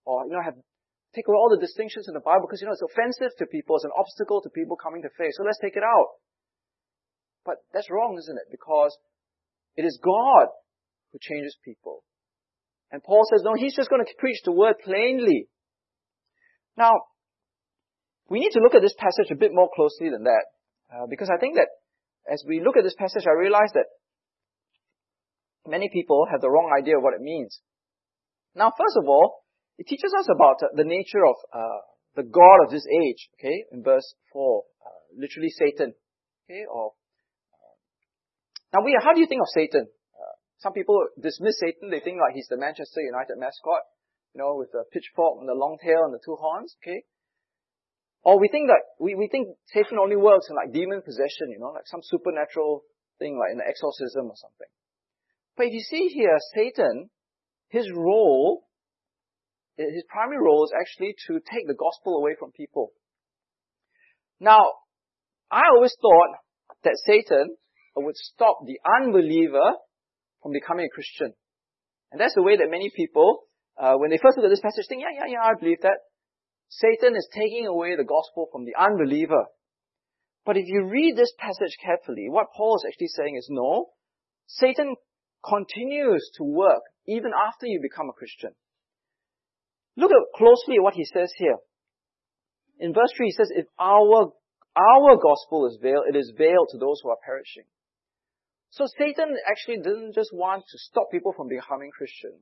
[0.04, 0.60] Or, you know, have
[1.14, 3.76] take away all the distinctions in the Bible because, you know, it's offensive to people,
[3.76, 5.32] it's an obstacle to people coming to faith.
[5.36, 6.20] So let's take it out.
[7.44, 8.48] But that's wrong, isn't it?
[8.50, 8.96] Because
[9.76, 10.48] it is God
[11.12, 12.04] who changes people.
[12.92, 15.48] And Paul says, no, he's just going to preach the word plainly.
[16.76, 16.92] Now,
[18.28, 20.44] we need to look at this passage a bit more closely than that.
[20.92, 21.68] Uh, because I think that
[22.30, 23.86] as we look at this passage, I realize that
[25.66, 27.60] many people have the wrong idea of what it means.
[28.54, 29.40] Now, first of all,
[29.78, 31.80] it teaches us about the nature of uh,
[32.14, 35.94] the God of this age, okay, in verse 4, uh, literally Satan,
[36.44, 37.74] okay, or, uh,
[38.74, 39.88] now we, how do you think of Satan?
[40.62, 43.82] Some people dismiss Satan, they think like he's the Manchester United mascot,
[44.34, 47.02] you know, with the pitchfork and the long tail and the two horns, okay?
[48.22, 51.58] Or we think that, we, we think Satan only works in like demon possession, you
[51.58, 52.86] know, like some supernatural
[53.18, 54.70] thing like in the exorcism or something.
[55.56, 57.10] But if you see here, Satan,
[57.68, 58.62] his role
[59.76, 62.92] his primary role is actually to take the gospel away from people.
[64.38, 64.60] Now,
[65.50, 66.36] I always thought
[66.84, 67.56] that Satan
[67.96, 69.80] would stop the unbeliever
[70.42, 71.32] from becoming a Christian.
[72.10, 73.44] And that's the way that many people,
[73.78, 75.98] uh, when they first look at this passage, think, yeah, yeah, yeah, I believe that.
[76.68, 79.44] Satan is taking away the gospel from the unbeliever.
[80.44, 83.90] But if you read this passage carefully, what Paul is actually saying is no,
[84.46, 84.96] Satan
[85.44, 88.50] continues to work even after you become a Christian.
[89.96, 91.56] Look at closely at what he says here.
[92.78, 94.32] In verse 3 he says, if our,
[94.74, 97.64] our gospel is veiled, it is veiled to those who are perishing.
[98.72, 102.40] So Satan actually didn't just want to stop people from becoming Christian.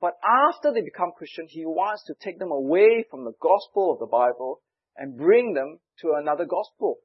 [0.00, 3.98] But after they become Christian, he wants to take them away from the gospel of
[3.98, 4.62] the Bible
[4.96, 6.98] and bring them to another gospel.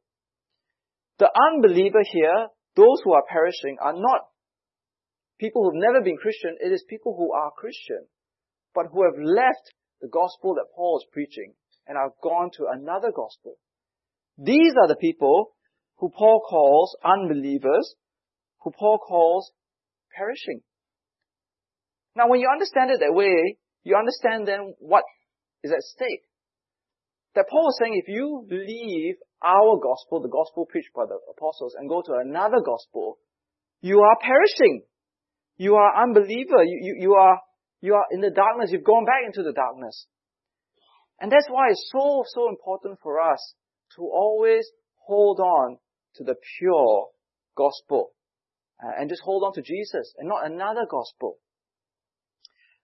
[1.17, 4.21] The unbeliever here, those who are perishing, are not
[5.39, 6.55] people who've never been Christian.
[6.63, 8.05] It is people who are Christian,
[8.75, 11.55] but who have left the gospel that Paul is preaching
[11.87, 13.57] and have gone to another gospel.
[14.37, 15.55] These are the people
[15.97, 17.95] who Paul calls unbelievers,
[18.63, 19.51] who Paul calls
[20.15, 20.61] perishing.
[22.15, 25.03] Now when you understand it that way, you understand then what
[25.63, 26.23] is at stake.
[27.35, 31.75] That Paul is saying if you believe our gospel, the gospel preached by the apostles,
[31.77, 33.17] and go to another gospel,
[33.81, 34.83] you are perishing.
[35.57, 36.63] You are unbeliever.
[36.63, 37.39] You, you, you are,
[37.81, 38.69] you are in the darkness.
[38.71, 40.07] You've gone back into the darkness.
[41.19, 43.55] And that's why it's so, so important for us
[43.97, 45.77] to always hold on
[46.15, 47.07] to the pure
[47.57, 48.11] gospel.
[48.81, 51.37] Uh, and just hold on to Jesus and not another gospel.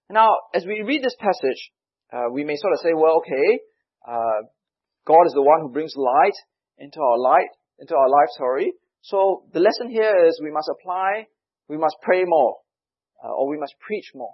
[0.09, 1.71] Now, as we read this passage,
[2.11, 3.59] uh, we may sort of say, well, okay,
[4.07, 4.47] uh,
[5.05, 6.37] God is the one who brings light
[6.77, 8.73] into our light, into our life, sorry.
[9.01, 11.27] So the lesson here is we must apply,
[11.67, 12.57] we must pray more,
[13.23, 14.33] uh, or we must preach more.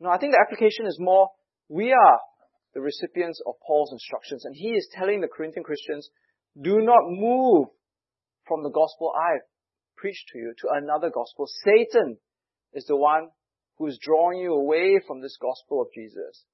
[0.00, 1.28] No, I think the application is more,
[1.68, 2.18] we are
[2.74, 6.08] the recipients of Paul's instructions, and he is telling the Corinthian Christians,
[6.60, 7.68] do not move
[8.46, 9.42] from the gospel I've
[10.04, 11.46] preached to you to another gospel.
[11.64, 12.18] Satan
[12.74, 13.30] is the one
[13.78, 16.44] who is drawing you away from this gospel of Jesus,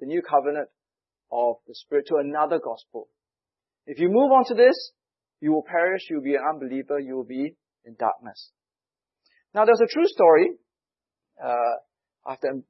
[0.00, 0.68] the new covenant
[1.30, 3.06] of the Spirit, to another gospel.
[3.86, 4.74] If you move on to this,
[5.40, 8.50] you will perish, you will be an unbeliever, you will be in darkness.
[9.54, 10.50] Now there's a true story,
[11.40, 11.74] uh,
[12.26, 12.62] I have to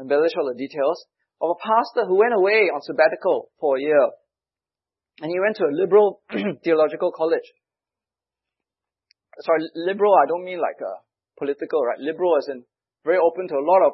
[0.00, 1.04] embellish all the details,
[1.42, 4.08] of a pastor who went away on sabbatical for a year.
[5.20, 6.22] And he went to a liberal
[6.64, 7.44] theological college.
[9.40, 11.02] Sorry, liberal, I don't mean like a
[11.38, 11.98] political, right?
[11.98, 12.64] Liberal as in
[13.04, 13.92] very open to a lot of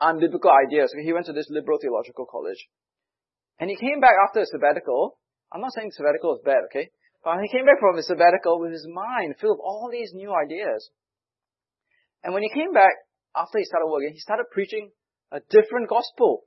[0.00, 0.94] unbiblical ideas.
[0.94, 2.58] He went to this liberal theological college.
[3.60, 5.18] And he came back after a sabbatical.
[5.52, 6.90] I'm not saying sabbatical is bad, okay?
[7.24, 10.32] But he came back from his sabbatical with his mind filled with all these new
[10.32, 10.90] ideas.
[12.22, 12.94] And when he came back,
[13.34, 14.90] after he started working, he started preaching
[15.30, 16.44] a different gospel.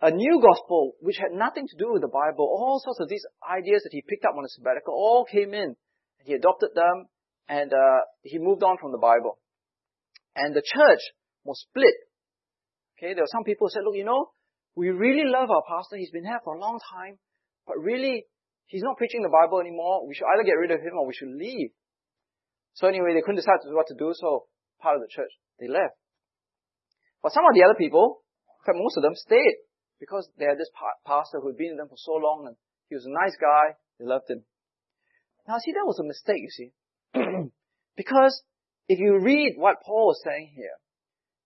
[0.00, 2.48] A new gospel, which had nothing to do with the Bible.
[2.48, 5.76] All sorts of these ideas that he picked up on his sabbatical all came in.
[6.24, 7.06] He adopted them,
[7.48, 9.38] and uh, he moved on from the Bible.
[10.36, 11.00] And the church
[11.44, 11.94] was split.
[12.98, 14.30] Okay, there were some people who said, look, you know,
[14.76, 15.96] we really love our pastor.
[15.96, 17.18] He's been here for a long time,
[17.66, 18.26] but really,
[18.66, 20.06] he's not preaching the Bible anymore.
[20.06, 21.70] We should either get rid of him or we should leave.
[22.74, 24.46] So anyway, they couldn't decide what to do, so
[24.80, 25.96] part of the church, they left.
[27.22, 29.60] But some of the other people, in fact most of them, stayed
[30.00, 30.72] because they had this
[31.04, 32.56] pastor who had been with them for so long and
[32.88, 34.42] he was a nice guy, they loved him.
[35.48, 36.72] Now see, that was a mistake, you see.
[37.96, 38.42] because
[38.88, 40.76] if you read what Paul is saying here,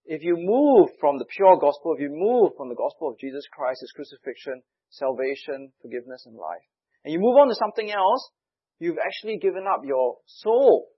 [0.04, 3.44] if you move from the pure gospel, if you move from the gospel of Jesus
[3.50, 6.64] Christ, His crucifixion, salvation, forgiveness, and life,
[7.04, 8.30] and you move on to something else,
[8.78, 10.88] you've actually given up your soul.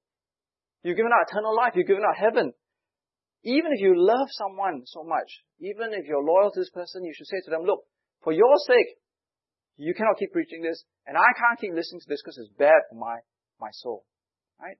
[0.82, 1.74] You've given up eternal life.
[1.74, 2.52] You've given up heaven.
[3.42, 7.12] Even if you love someone so much, even if you're loyal to this person, you
[7.14, 7.82] should say to them, look,
[8.22, 8.98] for your sake,
[9.76, 12.80] you cannot keep preaching this, and I can't keep listening to this because it's bad
[12.88, 13.20] for my,
[13.60, 14.04] my soul.
[14.60, 14.78] Right?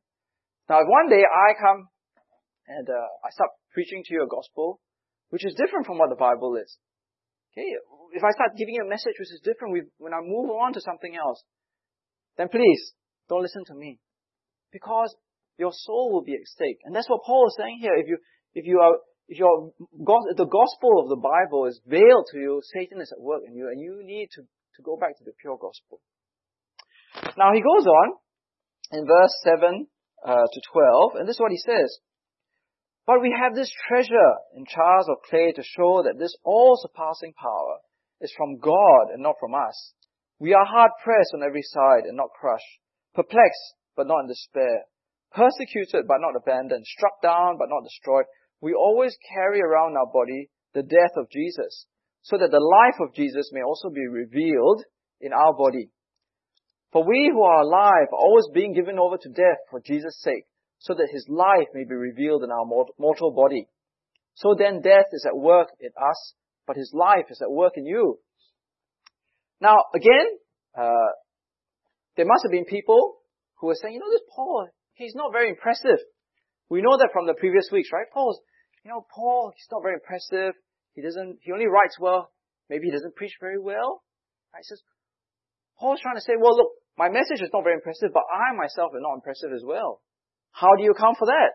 [0.68, 1.88] Now, if one day I come
[2.66, 4.80] and uh, I start preaching to you a gospel,
[5.30, 6.78] which is different from what the Bible is.
[7.52, 7.68] Okay,
[8.12, 10.80] if I start giving you a message which is different, when I move on to
[10.80, 11.42] something else,
[12.37, 12.92] then please
[13.28, 13.98] don't listen to me,
[14.72, 15.14] because
[15.56, 16.80] your soul will be at stake.
[16.85, 17.96] And that's what Paul is saying here.
[17.96, 18.18] If you
[18.54, 19.72] if you are if your
[20.37, 23.68] the gospel of the Bible is veiled to you, Satan is at work in you,
[23.68, 24.42] and you need to
[24.77, 26.01] to go back to the pure gospel.
[27.37, 28.09] Now he goes on
[28.93, 29.87] in verse seven
[30.25, 31.99] uh, to twelve, and this is what he says.
[33.07, 37.79] But we have this treasure in jars of clay to show that this all-surpassing power
[38.21, 39.93] is from God and not from us.
[40.39, 42.81] We are hard pressed on every side and not crushed,
[43.15, 44.85] perplexed but not in despair,
[45.33, 48.27] persecuted but not abandoned, struck down but not destroyed.
[48.61, 51.87] We always carry around our body the death of Jesus,
[52.27, 54.83] so that the life of Jesus may also be revealed
[55.21, 55.91] in our body.
[56.91, 60.45] For we who are alive are always being given over to death for Jesus' sake,
[60.81, 62.67] so that his life may be revealed in our
[62.99, 63.69] mortal body.
[64.35, 66.35] So then death is at work in us,
[66.67, 68.19] but his life is at work in you.
[69.61, 70.27] Now, again,
[70.77, 71.15] uh,
[72.17, 73.19] there must have been people
[73.61, 76.03] who were saying, you know, this Paul, he's not very impressive.
[76.69, 78.07] We know that from the previous weeks, right?
[78.12, 78.41] Paul's,
[78.85, 80.55] you know, Paul, he's not very impressive.
[80.96, 82.32] He doesn't, he only writes well.
[82.68, 84.02] Maybe he doesn't preach very well.
[84.56, 84.80] He says,
[85.78, 88.92] Paul's trying to say, well, look, my message is not very impressive, but I myself
[88.96, 90.00] am not impressive as well.
[90.52, 91.52] How do you account for that?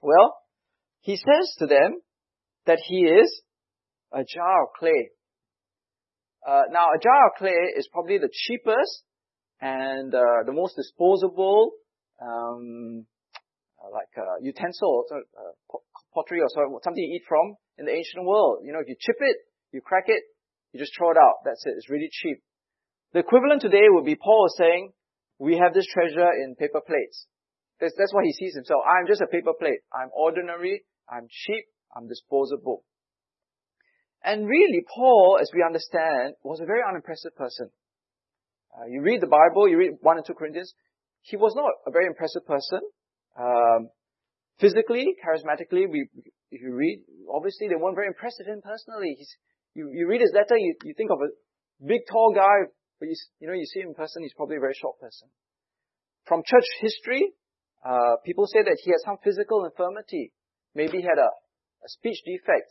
[0.00, 0.34] Well,
[1.00, 2.00] he says to them
[2.64, 3.42] that he is
[4.10, 5.10] a jar of clay.
[6.46, 9.04] Uh, now, a jar of clay is probably the cheapest
[9.60, 11.72] and uh, the most disposable,
[12.20, 13.04] um,
[13.92, 15.76] like uh, utensil, uh,
[16.14, 16.48] pottery or
[16.82, 18.64] something you eat from in the ancient world.
[18.64, 19.36] You know, if you chip it,
[19.72, 20.22] you crack it,
[20.72, 21.44] you just throw it out.
[21.44, 21.74] That's it.
[21.76, 22.42] It's really cheap.
[23.12, 24.92] The equivalent today would be Paul saying,
[25.38, 27.26] we have this treasure in paper plates.
[27.80, 28.80] That's, that's what he sees himself.
[28.86, 29.80] I'm just a paper plate.
[29.92, 30.84] I'm ordinary.
[31.10, 31.64] I'm cheap.
[31.94, 32.84] I'm disposable.
[34.24, 37.70] And really, Paul, as we understand, was a very unimpressive person.
[38.72, 40.72] Uh, you read the Bible, you read 1 and 2 Corinthians,
[41.20, 42.80] he was not a very impressive person.
[43.38, 43.90] Um,
[44.60, 46.08] physically, charismatically, we,
[46.50, 49.16] if you read, obviously they weren't very impressive him personally.
[49.16, 49.32] He's,
[49.74, 51.32] you, you read his letter, you, you think of a
[51.84, 52.68] big, tall guy,
[53.00, 55.28] but you, you know, you see him in person, he's probably a very short person.
[56.28, 57.32] From church history,
[57.84, 60.30] uh, people say that he had some physical infirmity.
[60.74, 61.30] Maybe he had a,
[61.82, 62.70] a speech defect.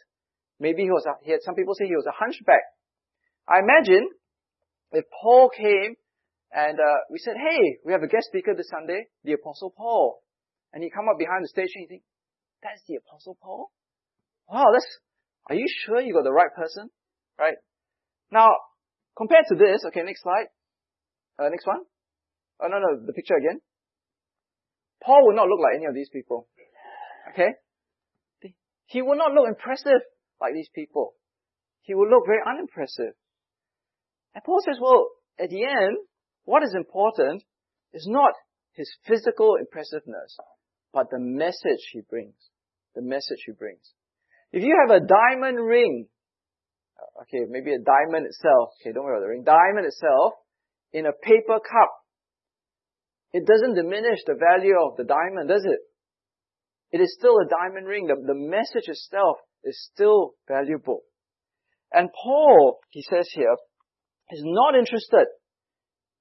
[0.60, 2.64] Maybe he was a, he had, some people say he was a hunchback.
[3.50, 4.08] I imagine
[4.94, 5.96] if Paul came
[6.54, 10.22] and uh, we said, hey, we have a guest speaker this Sunday, the Apostle Paul.
[10.72, 12.04] And he come up behind the stage and you think,
[12.64, 13.72] that's the Apostle Paul?
[14.52, 14.86] Wow, that's,
[15.50, 16.90] are you sure you got the right person?
[17.40, 17.56] Right?
[18.32, 18.50] Now,
[19.18, 20.48] compared to this, okay, next slide.
[21.40, 21.80] Uh, next one.
[22.60, 23.62] Oh, no, no, the picture again.
[25.02, 26.48] Paul would not look like any of these people.
[27.32, 27.52] Okay?
[28.86, 30.02] He would not look impressive
[30.42, 31.14] like these people.
[31.84, 33.14] He would look very unimpressive.
[34.36, 35.08] And Paul says, well,
[35.40, 35.98] at the end,
[36.44, 37.44] what is important
[37.94, 38.34] is not
[38.74, 40.38] his physical impressiveness,
[40.94, 42.36] but the message he brings.
[42.96, 43.94] The message he brings.
[44.52, 46.08] If you have a diamond ring,
[47.22, 50.34] okay, maybe a diamond itself, okay, don't worry about the ring, diamond itself,
[50.92, 51.92] in a paper cup,
[53.34, 55.80] it doesn't diminish the value of the diamond, does it?
[56.92, 58.08] It is still a diamond ring.
[58.08, 61.04] The, the message itself is still valuable.
[61.94, 63.56] And Paul, he says here,
[64.32, 65.28] is not interested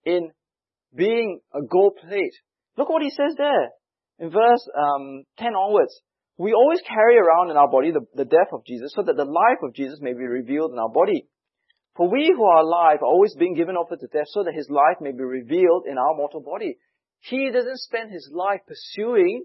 [0.04, 0.30] in
[0.94, 2.34] being a gold plate.
[2.76, 3.70] Look what he says there.
[4.18, 6.00] In verse um, 10 onwards.
[6.40, 9.28] We always carry around in our body the, the death of Jesus so that the
[9.28, 11.28] life of Jesus may be revealed in our body.
[11.96, 14.70] For we who are alive are always being given over to death so that his
[14.70, 16.78] life may be revealed in our mortal body.
[17.18, 19.44] He doesn't spend his life pursuing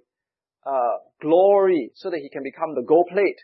[0.66, 3.44] uh, glory so that he can become the gold plate.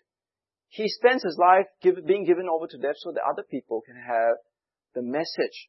[0.69, 3.97] He spends his life give, being given over to death so that other people can
[3.97, 4.39] have
[4.95, 5.67] the message.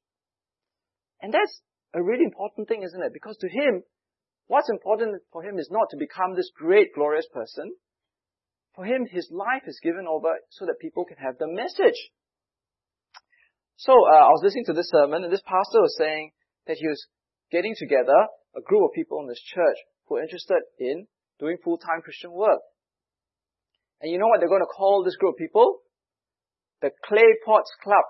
[1.21, 1.63] And that's
[1.95, 3.13] a really important thing, isn't it?
[3.13, 3.83] Because to him,
[4.47, 7.73] what's important for him is not to become this great, glorious person.
[8.75, 11.99] For him, his life is given over so that people can have the message.
[13.77, 16.33] So, uh, I was listening to this sermon, and this pastor was saying
[16.67, 17.07] that he was
[17.51, 19.77] getting together a group of people in this church
[20.07, 21.07] who are interested in
[21.39, 22.61] doing full-time Christian work.
[24.01, 25.81] And you know what they're going to call this group of people?
[26.81, 28.05] The Clay Pots Club.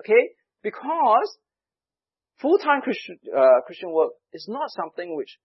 [0.00, 0.34] Okay?
[0.62, 1.38] Because
[2.40, 5.38] full-time Christian, uh, Christian work is not something which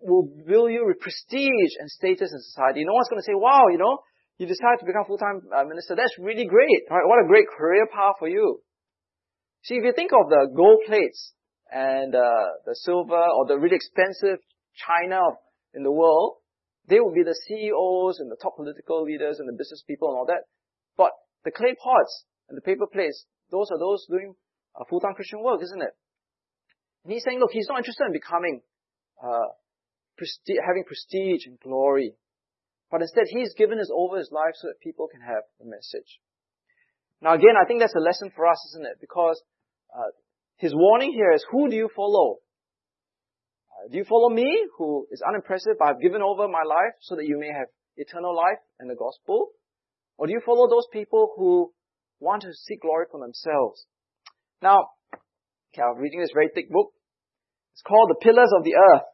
[0.00, 2.84] will build you with prestige and status in society.
[2.84, 3.98] No one's going to say, wow, you know,
[4.38, 5.96] you decided to become full-time uh, minister.
[5.96, 6.86] That's really great.
[6.90, 7.06] Right?
[7.06, 8.62] What a great career path for you.
[9.62, 11.34] See, if you think of the gold plates
[11.72, 14.38] and uh, the silver or the really expensive
[14.78, 15.18] china
[15.74, 16.36] in the world,
[16.88, 20.16] they would be the CEOs and the top political leaders and the business people and
[20.16, 20.46] all that.
[20.96, 21.10] But
[21.44, 24.34] the clay pots and the paper plates, those are those doing
[24.78, 25.94] uh, full-time Christian work, isn't it?
[27.08, 28.60] And he's saying, look, he's not interested in becoming,
[29.16, 29.56] uh,
[30.20, 32.12] presti- having prestige and glory.
[32.90, 36.20] But instead, he's given his over his life so that people can have the message.
[37.22, 39.00] Now again, I think that's a lesson for us, isn't it?
[39.00, 39.40] Because
[39.88, 40.12] uh,
[40.58, 42.40] his warning here is, who do you follow?
[43.72, 47.16] Uh, do you follow me, who is unimpressive, but I've given over my life so
[47.16, 49.48] that you may have eternal life and the gospel?
[50.18, 51.72] Or do you follow those people who
[52.20, 53.86] want to seek glory for themselves?
[54.60, 54.90] Now,
[55.72, 56.92] okay, I'm reading this very thick book.
[57.78, 59.06] It's called The Pillars of the Earth.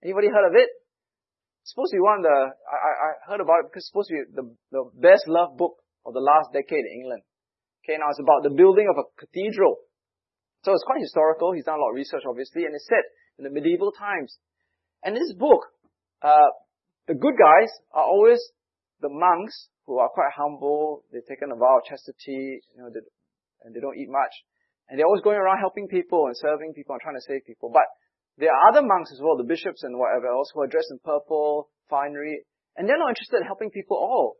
[0.00, 0.72] Anybody heard of it?
[1.60, 3.92] It's supposed to be one of the, I, I, I heard about it because it's
[3.92, 5.76] supposed to be the, the best loved book
[6.08, 7.20] of the last decade in England.
[7.84, 9.76] Okay, now it's about the building of a cathedral
[10.64, 11.52] so it's quite historical.
[11.52, 13.06] He's done a lot of research, obviously, and it's set
[13.38, 14.38] in the medieval times.
[15.04, 15.62] And this book,
[16.22, 16.50] uh,
[17.06, 18.40] the good guys are always
[19.00, 21.04] the monks who are quite humble.
[21.12, 23.00] They've taken a vow of chastity, you know, they,
[23.62, 24.34] and they don't eat much.
[24.88, 27.70] And they're always going around helping people and serving people and trying to save people.
[27.72, 27.84] But
[28.38, 30.98] there are other monks as well, the bishops and whatever else, who are dressed in
[31.04, 32.44] purple, finery,
[32.76, 34.36] and they're not interested in helping people at all.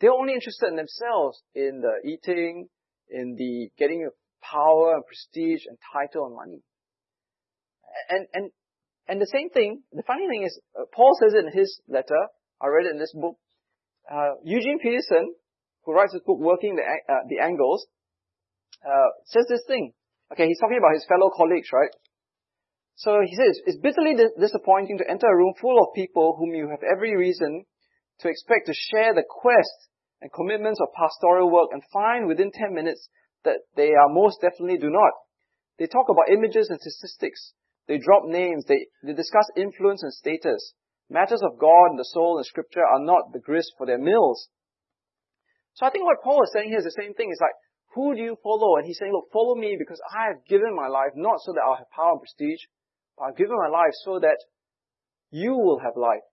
[0.00, 2.68] They're only interested in themselves, in the eating,
[3.08, 6.60] in the getting of power and prestige and title and money.
[8.08, 8.50] And, and,
[9.06, 12.28] and the same thing, the funny thing is, uh, Paul says it in his letter,
[12.60, 13.36] I read it in this book,
[14.10, 15.34] uh, Eugene Peterson,
[15.84, 17.86] who writes this book, Working the, uh, the Angles,
[18.84, 19.92] uh, says this thing.
[20.32, 21.90] Okay, he's talking about his fellow colleagues, right?
[22.96, 26.54] So he says, it's bitterly dis- disappointing to enter a room full of people whom
[26.54, 27.64] you have every reason
[28.20, 32.72] to expect to share the quest and commitments of pastoral work and find within 10
[32.72, 33.08] minutes
[33.44, 35.12] that they are most definitely do not.
[35.78, 37.52] They talk about images and statistics.
[37.88, 38.64] They drop names.
[38.66, 40.74] They, they discuss influence and status.
[41.10, 44.48] Matters of God and the soul and scripture are not the grist for their mills.
[45.74, 47.28] So I think what Paul is saying here is the same thing.
[47.30, 47.58] It's like,
[47.94, 48.76] who do you follow?
[48.76, 51.62] And he's saying, look, follow me because I have given my life not so that
[51.62, 52.66] I'll have power and prestige,
[53.16, 54.38] but I've given my life so that
[55.30, 56.26] you will have life.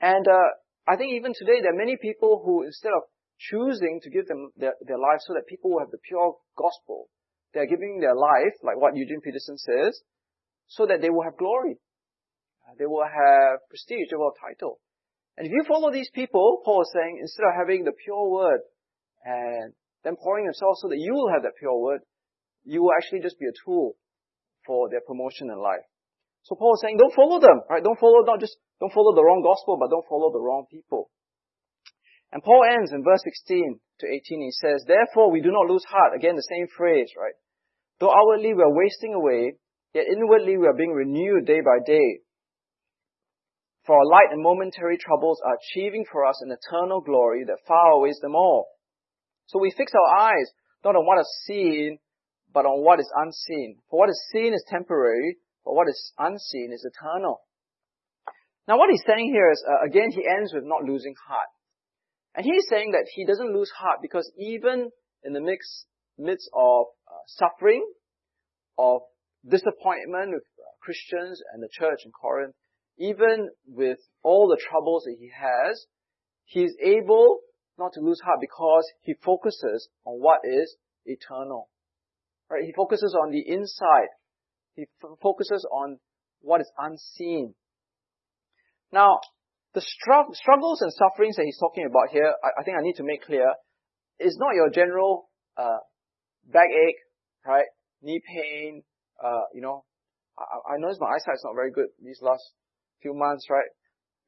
[0.00, 0.48] And uh,
[0.86, 4.50] I think even today there are many people who instead of choosing to give them
[4.56, 7.08] their, their life so that people will have the pure gospel,
[7.52, 10.00] they're giving their life, like what Eugene Peterson says,
[10.66, 11.78] so that they will have glory.
[12.66, 14.80] Uh, they will have prestige, they will have title.
[15.36, 18.60] And if you follow these people, Paul is saying, instead of having the pure word
[19.24, 19.72] and
[20.04, 22.00] them pouring themselves so that you will have that pure word,
[22.64, 23.96] you will actually just be a tool
[24.66, 25.84] for their promotion in life.
[26.44, 27.82] So Paul is saying, don't follow them, right?
[27.82, 31.08] Don't follow, not just, don't follow the wrong gospel, but don't follow the wrong people.
[32.32, 35.84] And Paul ends in verse 16 to 18, he says, Therefore we do not lose
[35.88, 36.12] heart.
[36.16, 37.34] Again, the same phrase, right?
[38.00, 39.54] Though outwardly we are wasting away,
[39.94, 42.20] yet inwardly we are being renewed day by day.
[43.86, 47.92] For our light and momentary troubles are achieving for us an eternal glory that far
[47.92, 48.66] outweighs them all.
[49.46, 50.50] So we fix our eyes
[50.84, 51.98] not on what is seen,
[52.52, 53.78] but on what is unseen.
[53.90, 57.40] For what is seen is temporary, but what is unseen is eternal.
[58.68, 61.48] Now what he's saying here is, uh, again, he ends with not losing heart.
[62.34, 64.90] And he's saying that he doesn't lose heart because even
[65.22, 65.86] in the mix,
[66.18, 67.86] midst of uh, suffering,
[68.78, 69.02] of
[69.48, 72.54] disappointment with uh, Christians and the church in Corinth,
[72.98, 75.86] even with all the troubles that he has,
[76.44, 77.40] he's able
[77.78, 81.68] not to lose heart because he focuses on what is eternal.
[82.50, 82.64] Right?
[82.64, 84.12] He focuses on the inside.
[84.74, 85.98] He f- focuses on
[86.40, 87.54] what is unseen.
[88.92, 89.20] Now,
[89.74, 92.96] the str- struggles and sufferings that he's talking about here, I, I, think I need
[92.96, 93.48] to make clear,
[94.20, 95.82] is not your general uh,
[96.46, 97.00] backache,
[97.44, 97.66] right?
[98.02, 98.82] Knee pain,
[99.22, 99.84] uh, you know.
[100.38, 102.42] I, I notice my eyesight is not very good these last
[103.02, 103.70] few months, right?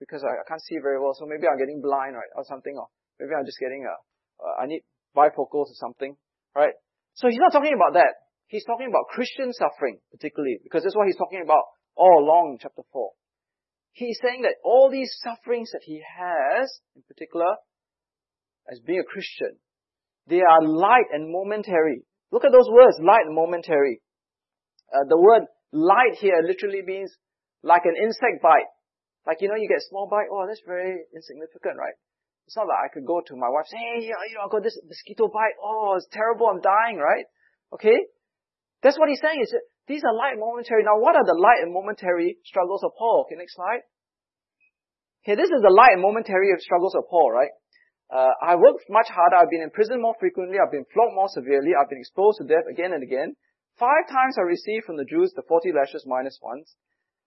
[0.01, 2.74] Because I, I can't see very well, so maybe I'm getting blind, right, or something,
[2.76, 2.88] or
[3.19, 3.95] maybe I'm just getting a,
[4.43, 4.83] uh, I need
[5.17, 6.17] bifocals or something,
[6.55, 6.75] right?
[7.14, 8.12] So he's not talking about that.
[8.49, 11.64] He's talking about Christian suffering, particularly, because that's what he's talking about
[11.97, 13.11] all along in chapter 4.
[13.93, 17.49] He's saying that all these sufferings that he has, in particular,
[18.71, 19.57] as being a Christian,
[20.29, 22.05] they are light and momentary.
[22.31, 24.03] Look at those words, light and momentary.
[24.93, 27.11] Uh, the word light here literally means
[27.62, 28.69] like an insect bite.
[29.27, 31.99] Like, you know, you get a small bite, oh, that's very insignificant, right?
[32.47, 34.49] It's not like I could go to my wife, and say, hey, you know, I
[34.49, 37.26] got this mosquito bite, oh, it's terrible, I'm dying, right?
[37.74, 38.07] Okay?
[38.86, 39.42] That's what he's saying.
[39.42, 39.51] Is
[39.90, 40.86] these are light momentary.
[40.86, 43.26] Now, what are the light and momentary struggles of Paul?
[43.26, 43.82] Okay, next slide.
[45.26, 47.51] Okay, this is the light and momentary struggles of Paul, right?
[48.07, 49.42] Uh, I worked much harder.
[49.42, 50.59] I've been in prison more frequently.
[50.62, 51.74] I've been flogged more severely.
[51.74, 53.34] I've been exposed to death again and again.
[53.78, 56.74] Five times I received from the Jews the 40 lashes minus once.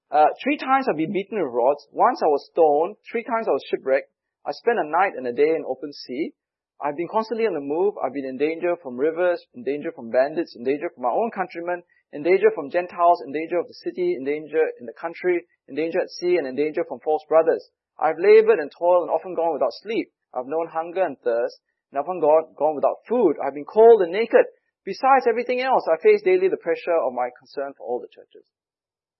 [0.09, 1.85] Uh, three times I've been beaten with rods.
[1.91, 2.95] Once I was stoned.
[3.11, 4.09] Three times I was shipwrecked.
[4.45, 6.31] I spent a night and a day in open sea.
[6.79, 7.95] I've been constantly on the move.
[7.99, 11.29] I've been in danger from rivers, in danger from bandits, in danger from my own
[11.35, 11.83] countrymen,
[12.13, 15.75] in danger from Gentiles, in danger of the city, in danger in the country, in
[15.75, 17.67] danger at sea, and in danger from false brothers.
[17.99, 20.09] I've labored and toiled and often gone without sleep.
[20.33, 21.59] I've known hunger and thirst,
[21.91, 23.35] and often gone, gone without food.
[23.43, 24.47] I've been cold and naked.
[24.85, 28.47] Besides everything else, I face daily the pressure of my concern for all the churches.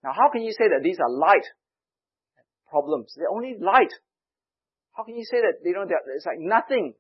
[0.04, 1.46] Now, how can you say that these are light
[2.70, 3.14] problems?
[3.18, 3.92] They're only light.
[4.94, 6.94] How can you say that, you know, it's like nothing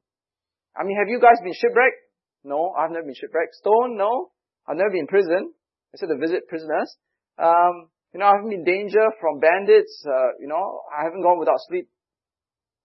[0.79, 1.99] I mean, have you guys been shipwrecked?
[2.43, 3.55] No, I've never been shipwrecked.
[3.55, 3.97] Stoned?
[3.97, 4.31] No.
[4.67, 5.51] I've never been in prison.
[5.93, 6.95] I said to visit prisoners.
[7.37, 10.03] Um, you know, I haven't been in danger from bandits.
[10.05, 11.89] Uh, you know, I haven't gone without sleep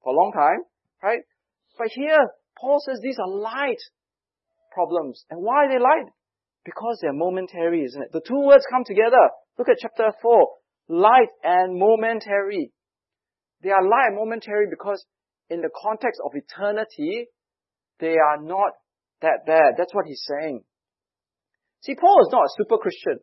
[0.03, 0.65] for a long time,
[1.03, 1.21] right?
[1.79, 3.83] But here, Paul says these are light
[4.73, 5.25] problems.
[5.31, 6.11] And why are they light?
[6.65, 8.13] Because they're momentary, isn't it?
[8.13, 9.31] The two words come together.
[9.59, 10.49] Look at chapter 4.
[10.89, 12.73] light and momentary.
[13.65, 15.05] They are light and momentary because
[15.49, 17.29] in the context of eternity,
[17.99, 18.73] they are not
[19.23, 19.75] that bad.
[19.79, 20.63] That's what he's saying.
[21.81, 23.21] See, Paul is not a super Christian.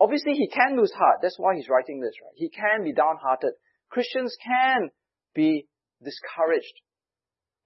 [0.00, 1.18] Obviously, he can lose heart.
[1.20, 2.32] That's why he's writing this, right?
[2.34, 3.52] He can be downhearted.
[3.90, 4.88] Christians can
[5.34, 5.68] be
[6.02, 6.80] discouraged.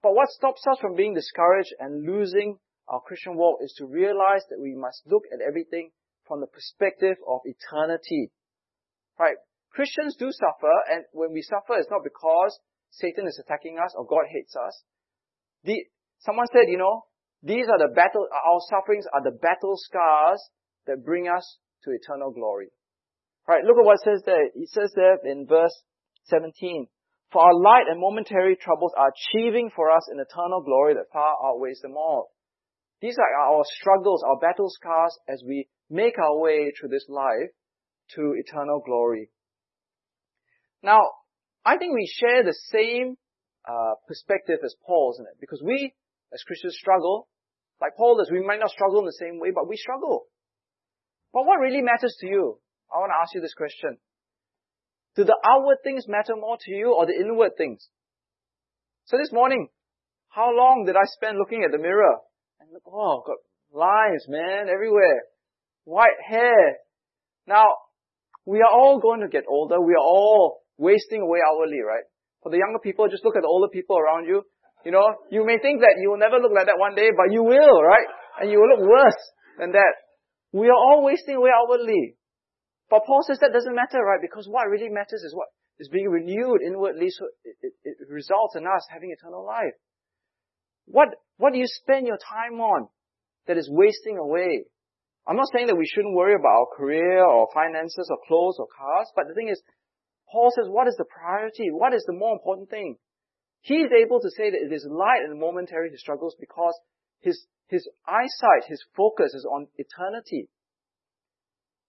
[0.03, 2.57] But what stops us from being discouraged and losing
[2.87, 5.91] our Christian walk is to realize that we must look at everything
[6.27, 8.31] from the perspective of eternity.
[9.19, 9.37] Right?
[9.71, 12.59] Christians do suffer, and when we suffer, it's not because
[12.91, 14.83] Satan is attacking us or God hates us.
[15.63, 15.85] The,
[16.19, 17.05] someone said, you know,
[17.41, 20.41] these are the battle, our sufferings are the battle scars
[20.87, 22.67] that bring us to eternal glory.
[23.47, 24.45] Right, look at what it says there.
[24.45, 25.73] It says there in verse
[26.25, 26.87] 17,
[27.31, 31.35] For our light and momentary troubles are achieving for us an eternal glory that far
[31.43, 32.31] outweighs them all.
[33.01, 37.49] These are our struggles, our battle scars as we make our way through this life
[38.15, 39.29] to eternal glory.
[40.83, 40.99] Now,
[41.65, 43.15] I think we share the same
[43.67, 45.37] uh, perspective as Paul, isn't it?
[45.39, 45.93] Because we,
[46.33, 47.27] as Christians, struggle.
[47.79, 50.25] Like Paul does, we might not struggle in the same way, but we struggle.
[51.33, 52.59] But what really matters to you?
[52.93, 53.97] I want to ask you this question.
[55.15, 57.87] Do the outward things matter more to you or the inward things?
[59.05, 59.67] So this morning,
[60.29, 62.17] how long did I spend looking at the mirror?
[62.59, 63.37] And look, oh, got
[63.73, 65.23] lines, man, everywhere.
[65.83, 66.77] White hair.
[67.47, 67.65] Now,
[68.45, 69.81] we are all going to get older.
[69.81, 72.03] We are all wasting away hourly, right?
[72.43, 74.43] For the younger people, just look at the older people around you.
[74.85, 77.31] You know, you may think that you will never look like that one day, but
[77.31, 78.07] you will, right?
[78.41, 79.21] And you will look worse
[79.59, 79.93] than that.
[80.51, 82.17] We are all wasting away outwardly.
[82.89, 84.19] But Paul says that doesn't matter, right?
[84.19, 85.47] Because what really matters is what
[85.79, 89.73] is being renewed inwardly, so it, it, it results in us having eternal life.
[90.85, 92.89] What, what do you spend your time on
[93.47, 94.65] that is wasting away?
[95.27, 98.67] I'm not saying that we shouldn't worry about our career or finances or clothes or
[98.67, 99.61] cars, but the thing is,
[100.31, 101.69] Paul says, what is the priority?
[101.71, 102.95] What is the more important thing?
[103.61, 106.73] He is able to say that it is light and momentary his struggles because
[107.19, 110.49] his, his eyesight, his focus is on eternity.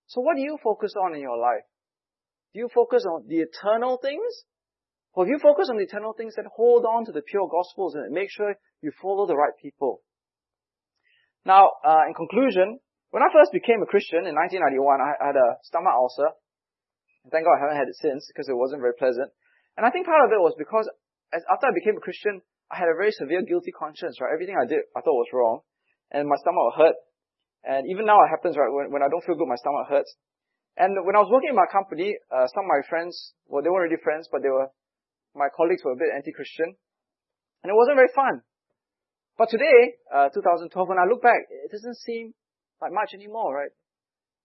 [0.06, 1.64] So what do you focus on in your life?
[2.52, 4.44] Do you focus on the eternal things?
[5.14, 7.94] Or if you focus on the eternal things, then hold on to the pure gospels
[7.94, 10.02] and make sure you follow the right people.
[11.44, 12.78] Now, uh, in conclusion,
[13.10, 16.32] when I first became a Christian in 1991, I had a stomach ulcer.
[17.30, 19.30] Thank God I haven't had it since because it wasn't very pleasant.
[19.78, 20.90] And I think part of it was because
[21.30, 24.34] as, after I became a Christian, I had a very severe guilty conscience, right?
[24.34, 25.62] Everything I did, I thought was wrong.
[26.10, 26.98] And my stomach hurt.
[27.62, 28.68] And even now it happens, right?
[28.68, 30.10] When, when I don't feel good, my stomach hurts.
[30.76, 33.70] And when I was working in my company, uh, some of my friends, well, they
[33.70, 34.72] weren't really friends, but they were,
[35.36, 36.74] my colleagues were a bit anti-Christian.
[37.62, 38.42] And it wasn't very fun.
[39.38, 42.34] But today, uh, 2012, when I look back, it doesn't seem
[42.80, 43.72] like much anymore, right?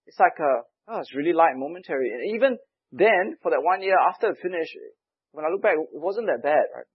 [0.05, 2.11] It's like, uh, oh, it's really light momentary.
[2.11, 2.57] And even
[2.91, 4.75] then, for that one year after it finished,
[5.31, 6.89] when I look back, it wasn't that bad, right?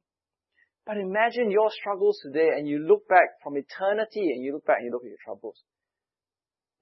[0.84, 4.78] But imagine your struggles today and you look back from eternity and you look back
[4.80, 5.62] and you look at your troubles.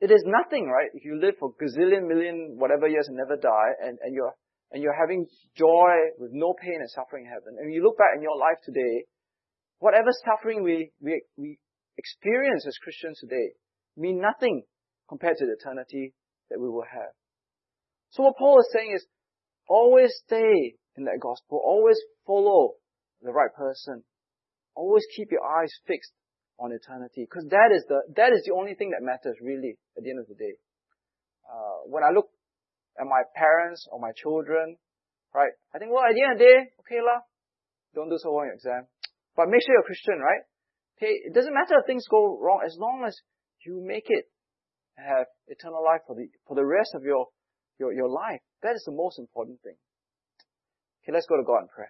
[0.00, 0.88] It is nothing, right?
[0.94, 4.32] If you live for gazillion, million, whatever years and never die and, and you're,
[4.72, 5.26] and you're having
[5.58, 7.60] joy with no pain and suffering in heaven.
[7.60, 9.04] And you look back in your life today,
[9.80, 11.58] whatever suffering we, we, we
[11.98, 13.52] experience as Christians today
[13.98, 14.62] mean nothing
[15.10, 16.14] compared to the eternity
[16.50, 17.14] that we will have.
[18.10, 19.06] So what Paul is saying is,
[19.68, 21.62] always stay in that gospel.
[21.64, 21.96] Always
[22.26, 22.74] follow
[23.22, 24.02] the right person.
[24.74, 26.12] Always keep your eyes fixed
[26.58, 30.04] on eternity, because that is the that is the only thing that matters really at
[30.04, 30.60] the end of the day.
[31.48, 32.28] Uh, when I look
[33.00, 34.76] at my parents or my children,
[35.34, 35.52] right?
[35.74, 37.24] I think, well, at the end of the day, okay lah,
[37.94, 38.86] don't do so well your exam,
[39.36, 40.44] but make sure you're Christian, right?
[40.98, 43.16] Okay, it doesn't matter if things go wrong as long as
[43.64, 44.28] you make it
[45.06, 47.26] have eternal life for the for the rest of your
[47.78, 48.40] your your life.
[48.62, 49.76] That is the most important thing.
[51.02, 51.86] Okay, let's go to God and pray.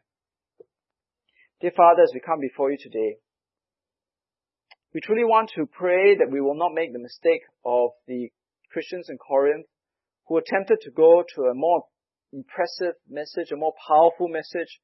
[1.61, 3.17] Dear Father, as we come before you today,
[4.95, 8.29] we truly want to pray that we will not make the mistake of the
[8.73, 9.67] Christians in Corinth
[10.27, 11.85] who attempted to go to a more
[12.33, 14.81] impressive message, a more powerful message,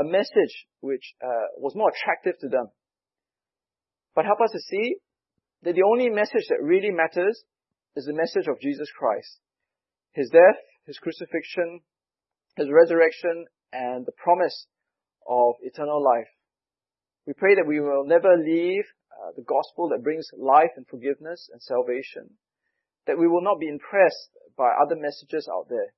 [0.00, 2.66] a message which uh, was more attractive to them.
[4.14, 4.96] But help us to see
[5.66, 7.42] that the only message that really matters
[7.96, 9.40] is the message of Jesus Christ.
[10.12, 11.80] His death, His crucifixion,
[12.56, 14.68] His resurrection, and the promise
[15.26, 16.30] of eternal life.
[17.26, 21.50] We pray that we will never leave uh, the gospel that brings life and forgiveness
[21.52, 22.38] and salvation,
[23.08, 25.90] that we will not be impressed by other messages out there.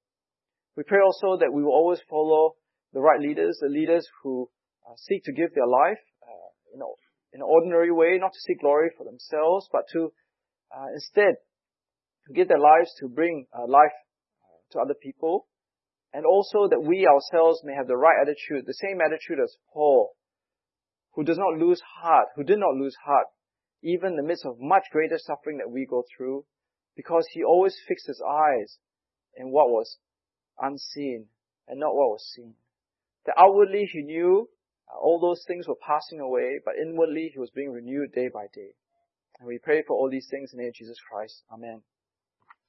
[0.79, 2.55] We pray also that we will always follow
[2.95, 4.49] the right leaders, the leaders who
[4.89, 6.95] uh, seek to give their life, uh, you know,
[7.33, 10.13] in an ordinary way, not to seek glory for themselves, but to
[10.75, 11.35] uh, instead
[12.35, 13.93] give their lives to bring uh, life
[14.73, 15.47] to other people,
[16.13, 20.13] and also that we ourselves may have the right attitude, the same attitude as Paul,
[21.15, 23.27] who does not lose heart, who did not lose heart,
[23.83, 26.45] even in the midst of much greater suffering that we go through,
[26.97, 28.79] because he always fixed his eyes
[29.37, 29.99] in what was
[30.61, 31.27] unseen
[31.67, 32.55] and not what was seen.
[33.27, 34.49] That outwardly he knew
[34.93, 38.47] Uh, all those things were passing away, but inwardly he was being renewed day by
[38.55, 38.71] day.
[39.39, 41.43] And we pray for all these things in the name of Jesus Christ.
[41.53, 41.83] Amen.